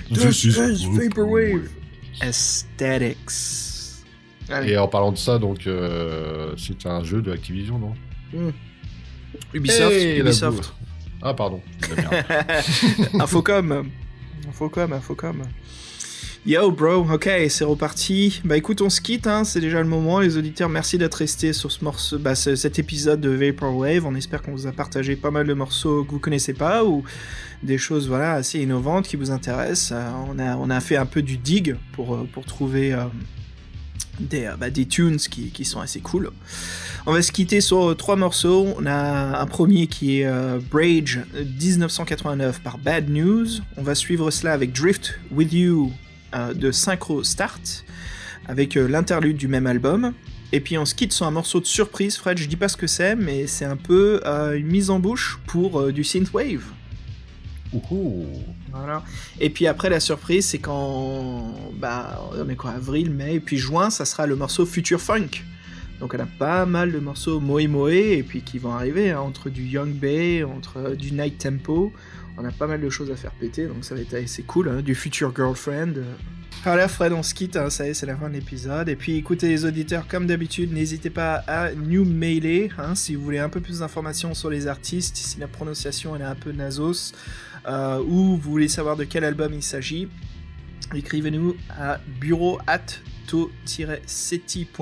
This 0.14 0.44
is 0.46 0.86
Vaporwave. 0.92 1.70
Aesthetics. 2.22 4.02
Allez. 4.50 4.72
Et 4.74 4.78
en 4.78 4.88
parlant 4.88 5.12
de 5.12 5.18
ça, 5.18 5.38
donc 5.40 5.68
euh, 5.68 6.54
c'est 6.58 6.86
un 6.86 7.04
jeu 7.04 7.22
de 7.22 7.32
Activision, 7.32 7.80
non? 7.80 7.94
Ubisoft, 9.54 9.92
Hey, 9.92 10.18
la 10.18 10.24
Ubisoft. 10.26 10.74
Ah 11.24 11.34
pardon. 11.34 11.62
Infocom. 13.20 13.86
Infocom, 14.48 14.94
Infocom. 14.94 15.42
Yo 16.46 16.70
bro, 16.72 17.08
ok, 17.10 17.30
c'est 17.48 17.64
reparti. 17.64 18.42
Bah 18.44 18.58
écoute, 18.58 18.82
on 18.82 18.90
se 18.90 19.00
quitte, 19.00 19.28
hein, 19.28 19.46
c'est 19.46 19.62
déjà 19.62 19.82
le 19.82 19.88
moment. 19.88 20.20
Les 20.20 20.36
auditeurs, 20.36 20.68
merci 20.68 20.98
d'être 20.98 21.14
restés 21.16 21.54
sur 21.54 21.72
ce 21.72 21.82
morceau, 21.86 22.20
bah, 22.20 22.36
ce- 22.36 22.58
cet 22.58 22.80
épisode 22.80 23.22
de 23.22 23.30
Vaporwave. 23.30 24.06
On 24.06 24.14
espère 24.16 24.42
qu'on 24.42 24.52
vous 24.52 24.68
a 24.68 24.74
partagé 24.74 25.16
pas 25.16 25.32
mal 25.32 25.48
de 25.48 25.54
morceaux 25.54 26.04
que 26.04 26.12
vous 26.12 26.20
connaissez 26.20 26.52
pas 26.54 26.84
ou 26.84 27.04
des 27.64 27.78
choses 27.78 28.10
voilà 28.10 28.34
assez 28.34 28.60
innovantes 28.60 29.08
qui 29.08 29.16
vous 29.16 29.32
intéressent. 29.32 29.94
Euh, 29.94 30.10
on, 30.30 30.38
a, 30.38 30.58
on 30.58 30.70
a 30.70 30.82
fait 30.82 30.98
un 30.98 31.06
peu 31.06 31.22
du 31.22 31.38
dig 31.38 31.78
pour, 31.94 32.14
euh, 32.14 32.28
pour 32.34 32.44
trouver 32.46 32.94
euh, 32.94 33.06
des, 34.20 34.44
euh, 34.44 34.58
bah, 34.58 34.70
des 34.70 34.86
tunes 34.86 35.16
qui, 35.16 35.50
qui 35.50 35.64
sont 35.64 35.80
assez 35.80 36.02
cool. 36.02 36.30
On 37.06 37.12
va 37.12 37.22
se 37.22 37.34
quitter 37.34 37.60
sur 37.60 37.90
euh, 37.90 37.96
trois 37.96 38.16
morceaux. 38.16 38.74
On 38.78 38.86
a 38.86 39.42
un 39.42 39.46
premier 39.46 39.88
qui 39.88 40.22
est 40.22 40.26
euh, 40.26 40.60
Brage 40.72 41.20
1989 41.34 42.62
par 42.62 42.78
Bad 42.78 43.10
News. 43.10 43.48
On 43.76 43.84
va 43.84 43.94
suivre 43.94 44.32
cela 44.32 44.54
avec 44.54 44.72
Drift 44.72 45.20
With 45.32 45.52
You 45.52 45.92
euh, 46.34 46.54
de 46.54 46.72
Synchro 46.72 47.24
Start, 47.24 47.84
avec 48.48 48.78
euh, 48.78 48.88
l'interlude 48.88 49.36
du 49.36 49.50
même 49.50 49.68
album. 49.68 50.14
Et 50.54 50.60
puis 50.60 50.78
on 50.78 50.86
se 50.86 50.96
quitte 50.96 51.12
sur 51.14 51.26
un 51.26 51.32
morceau 51.32 51.60
de 51.60 51.66
surprise, 51.66 52.16
Fred, 52.16 52.38
je 52.38 52.48
dis 52.48 52.56
pas 52.56 52.68
ce 52.68 52.78
que 52.78 52.88
c'est, 52.88 53.16
mais 53.16 53.48
c'est 53.48 53.66
un 53.66 53.76
peu 53.76 54.22
euh, 54.26 54.54
une 54.54 54.68
mise 54.68 54.90
en 54.90 55.00
bouche 55.00 55.40
pour 55.48 55.82
euh, 55.82 55.92
du 55.92 56.04
synthwave. 56.04 56.64
Ouhou. 57.74 58.28
Voilà. 58.72 59.04
Et 59.40 59.50
puis 59.50 59.66
après, 59.68 59.90
la 59.90 60.00
surprise, 60.00 60.46
c'est 60.46 60.60
quand. 60.60 61.56
Bah, 61.74 62.22
on 62.38 62.48
est 62.48 62.56
quoi 62.56 62.72
Avril, 62.72 63.10
mai, 63.10 63.36
et 63.36 63.40
puis 63.40 63.58
juin, 63.58 63.90
ça 63.90 64.06
sera 64.06 64.28
le 64.28 64.36
morceau 64.36 64.66
Future 64.66 65.02
Funk. 65.02 65.42
Donc, 66.04 66.16
on 66.16 66.20
a 66.20 66.26
pas 66.26 66.66
mal 66.66 66.92
de 66.92 67.00
morceaux 67.00 67.40
Moe 67.40 67.66
Moe, 67.70 67.88
et 67.94 68.24
puis 68.24 68.42
qui 68.42 68.60
vont 68.60 68.74
arriver, 68.74 69.12
hein, 69.12 69.22
entre 69.22 69.50
du 69.50 69.64
Young 69.64 69.94
Bay, 69.94 70.44
entre 70.44 70.76
euh, 70.76 70.96
du 70.96 71.14
Night 71.14 71.38
Tempo. 71.38 71.94
On 72.38 72.44
a 72.44 72.52
pas 72.52 72.68
mal 72.68 72.82
de 72.82 72.90
choses 72.90 73.10
à 73.10 73.16
faire 73.16 73.32
péter, 73.32 73.68
donc 73.68 73.86
ça 73.86 73.96
va 73.96 74.02
être 74.02 74.14
assez 74.14 74.44
cool. 74.44 74.68
hein, 74.68 74.82
du 74.82 74.96
Future 74.96 75.34
Girlfriend. 75.34 75.94
euh. 75.96 76.14
Voilà, 76.66 76.90
Fred, 76.90 77.14
on 77.14 77.24
se 77.24 77.34
quitte, 77.34 77.56
hein, 77.56 77.70
ça 77.70 77.88
y 77.88 77.92
est, 77.92 77.94
c'est 77.94 78.06
la 78.06 78.18
fin 78.18 78.28
de 78.28 78.34
l'épisode. 78.34 78.90
Et 78.90 78.98
puis, 78.98 79.16
écoutez, 79.16 79.48
les 79.48 79.64
auditeurs, 79.64 80.06
comme 80.10 80.28
d'habitude, 80.28 80.74
n'hésitez 80.74 81.10
pas 81.10 81.36
à 81.48 81.72
nous 81.74 82.04
mailer 82.04 82.70
si 82.96 83.16
vous 83.16 83.24
voulez 83.24 83.40
un 83.40 83.48
peu 83.48 83.62
plus 83.62 83.80
d'informations 83.80 84.34
sur 84.34 84.50
les 84.50 84.68
artistes, 84.68 85.16
si 85.16 85.40
la 85.40 85.48
prononciation 85.48 86.18
elle 86.18 86.24
est 86.24 86.26
un 86.26 86.36
peu 86.36 86.52
nasos, 86.52 87.14
euh, 87.66 88.04
ou 88.06 88.36
vous 88.36 88.52
voulez 88.52 88.68
savoir 88.68 88.98
de 88.98 89.06
quel 89.06 89.24
album 89.24 89.54
il 89.54 89.64
s'agit. 89.64 90.10
Écrivez-nous 90.94 91.56
à 91.70 92.02
bureau 92.20 92.60
at 92.68 92.82
to-seti.org 93.28 94.78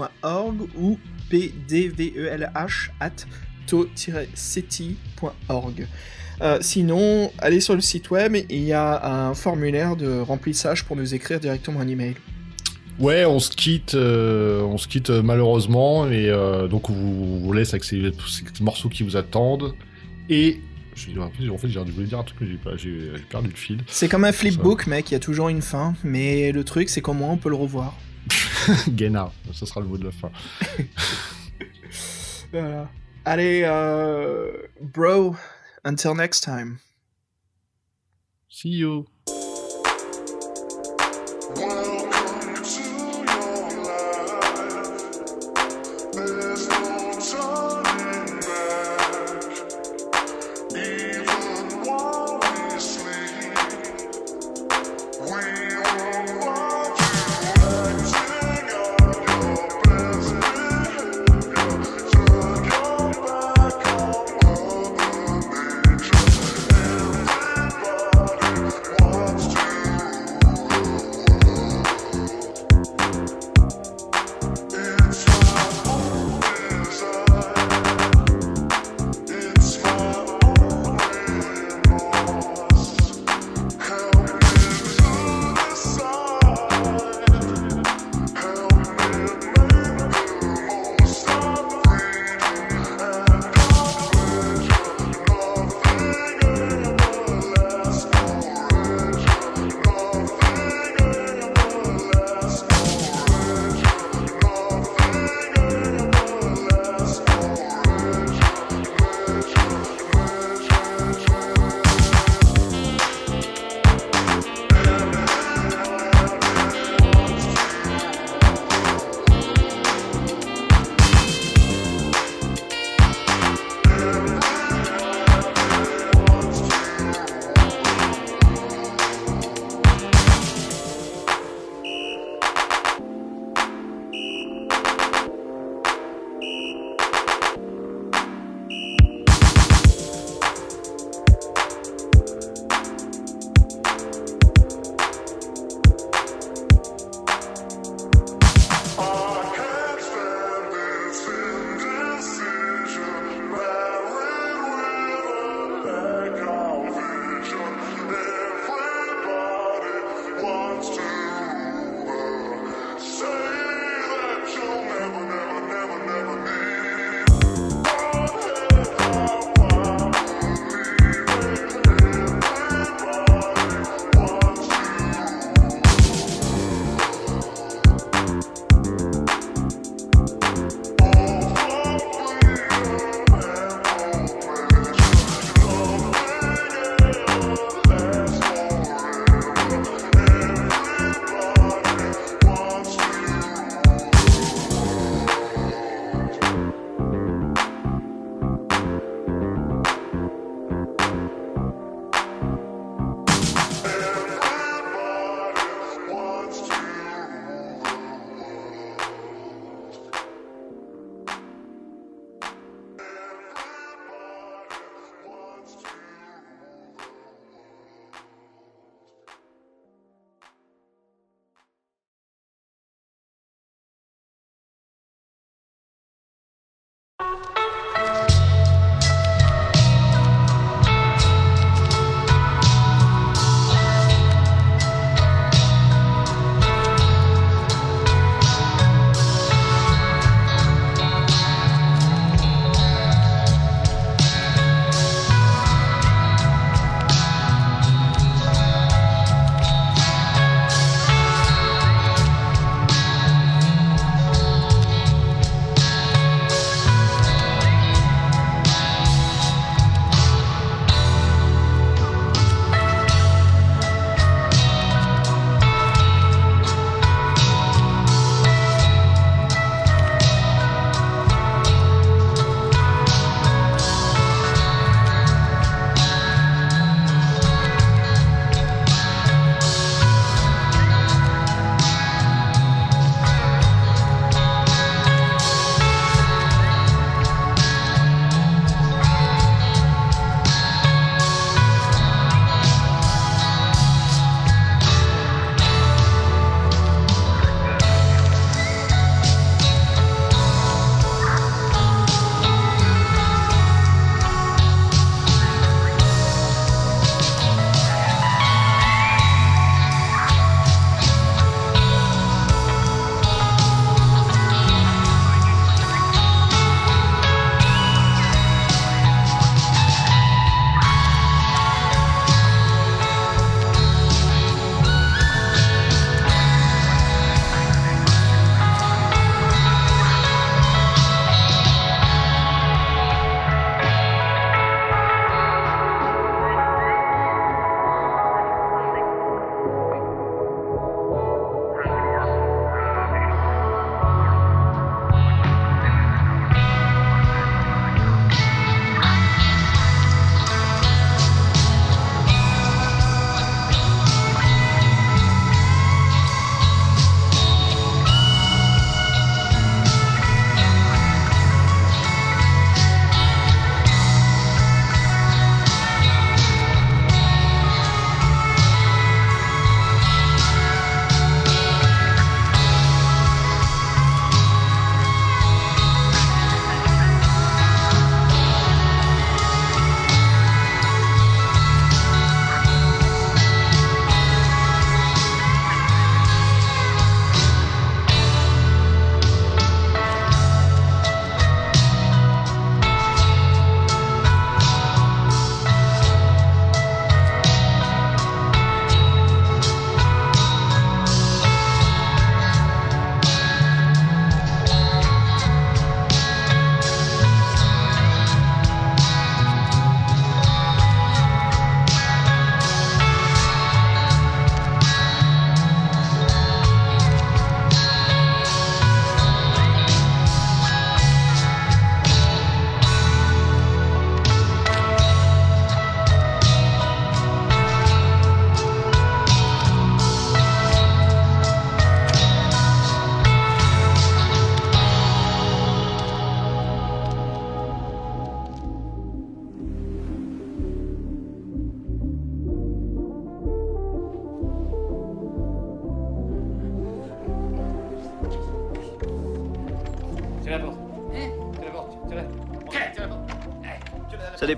ou 0.77 0.99
pdvelh 1.29 2.49
at 2.99 3.25
to-seti.org. 3.67 4.97
Euh, 6.41 6.57
sinon, 6.61 7.31
allez 7.37 7.59
sur 7.59 7.75
le 7.75 7.81
site 7.81 8.09
web, 8.09 8.35
il 8.49 8.63
y 8.63 8.73
a 8.73 9.27
un 9.27 9.33
formulaire 9.35 9.95
de 9.95 10.19
remplissage 10.19 10.85
pour 10.85 10.95
nous 10.95 11.13
écrire 11.13 11.39
directement 11.39 11.81
un 11.81 11.87
email. 11.87 12.15
Ouais, 12.99 13.25
on 13.25 13.39
se 13.39 13.49
quitte, 13.49 13.95
euh, 13.95 14.61
on 14.61 14.77
se 14.77 14.87
quitte 14.87 15.09
euh, 15.09 15.23
malheureusement, 15.23 16.07
et 16.07 16.29
euh, 16.29 16.67
donc 16.67 16.89
on 16.89 16.93
vous, 16.93 17.39
vous 17.39 17.53
laisse 17.53 17.73
avec 17.73 17.83
ces, 17.83 18.11
ces 18.27 18.63
morceaux 18.63 18.89
qui 18.89 19.01
vous 19.03 19.17
attendent. 19.17 19.73
Et 20.29 20.59
je, 20.93 21.19
en 21.19 21.31
fait, 21.31 21.49
en 21.49 21.57
fait, 21.57 21.67
j'ai 21.67 21.79
voulu 21.79 22.05
dire 22.05 22.19
un 22.19 22.23
truc 22.23 22.37
j'ai 22.41 22.59
j'ai 22.77 23.23
perdu 23.29 23.49
le 23.49 23.55
fil. 23.55 23.79
C'est 23.87 24.07
comme 24.07 24.23
un 24.23 24.31
flipbook, 24.31 24.87
mec, 24.87 25.09
il 25.09 25.13
y 25.13 25.17
a 25.17 25.19
toujours 25.19 25.49
une 25.49 25.63
fin, 25.63 25.95
mais 26.03 26.51
le 26.51 26.63
truc, 26.63 26.89
c'est 26.89 27.01
qu'au 27.01 27.13
moins 27.13 27.29
on 27.31 27.37
peut 27.37 27.49
le 27.49 27.55
revoir. 27.55 27.97
Guénard, 28.89 29.33
ça 29.53 29.65
sera 29.65 29.81
le 29.81 29.87
mot 29.87 29.97
de 29.97 30.05
la 30.05 30.11
fin. 30.11 30.31
Voilà. 32.51 32.89
Allez, 33.23 33.61
euh, 33.63 34.51
bro, 34.81 35.37
until 35.85 36.13
next 36.13 36.43
time. 36.43 36.79
See 38.49 38.69
you. 38.69 39.07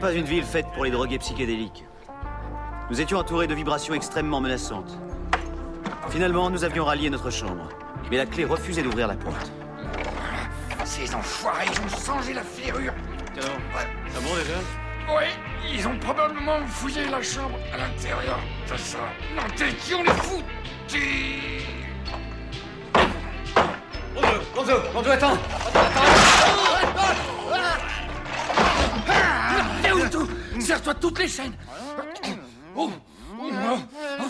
Pas 0.04 0.12
une 0.12 0.26
ville 0.26 0.44
faite 0.44 0.66
pour 0.74 0.84
les 0.84 0.92
drogués 0.92 1.18
psychédéliques. 1.18 1.86
Nous 2.90 3.00
étions 3.00 3.18
entourés 3.18 3.48
de 3.48 3.54
vibrations 3.54 3.94
extrêmement 3.94 4.42
menaçantes. 4.42 4.98
Finalement, 6.10 6.50
nous 6.50 6.66
avions 6.66 6.84
rallié 6.84 7.10
notre 7.10 7.30
chambre. 7.30 7.70
Mais 8.12 8.18
la 8.18 8.26
clé 8.26 8.44
refusait 8.44 8.84
d'ouvrir 8.84 9.08
la 9.08 9.16
porte. 9.16 9.50
Ces 10.84 11.16
enfoirés, 11.16 11.68
ils 11.72 11.80
ont 11.80 11.98
changé 12.06 12.34
la 12.34 12.44
ferrure. 12.44 12.92
Alors 13.38 13.58
Ah 13.74 14.20
bon 14.22 14.36
déjà 14.36 15.16
Ouais, 15.16 15.30
ils 15.74 15.88
ont 15.88 15.98
probablement 15.98 16.60
fouillé 16.68 17.06
la 17.08 17.22
chambre 17.22 17.58
à 17.74 17.78
l'intérieur 17.78 18.40
de 18.70 18.78
ça. 18.78 18.98
Non, 19.38 19.44
t'es 19.56 19.70
qui 19.70 19.96
on 19.96 20.04
les 20.04 20.10
fout 20.10 20.44
Bonjour, 24.54 24.80
bonjour, 24.94 25.12
attends 25.14 25.38
T'es 25.72 25.80
où 27.30 27.43
tout. 30.10 30.28
Serre-toi 30.60 30.94
toutes 30.96 31.20
les 31.20 31.28
chaînes. 31.28 31.54
Oh, 32.76 32.90
oh, 33.40 33.50
oh. 34.22 34.26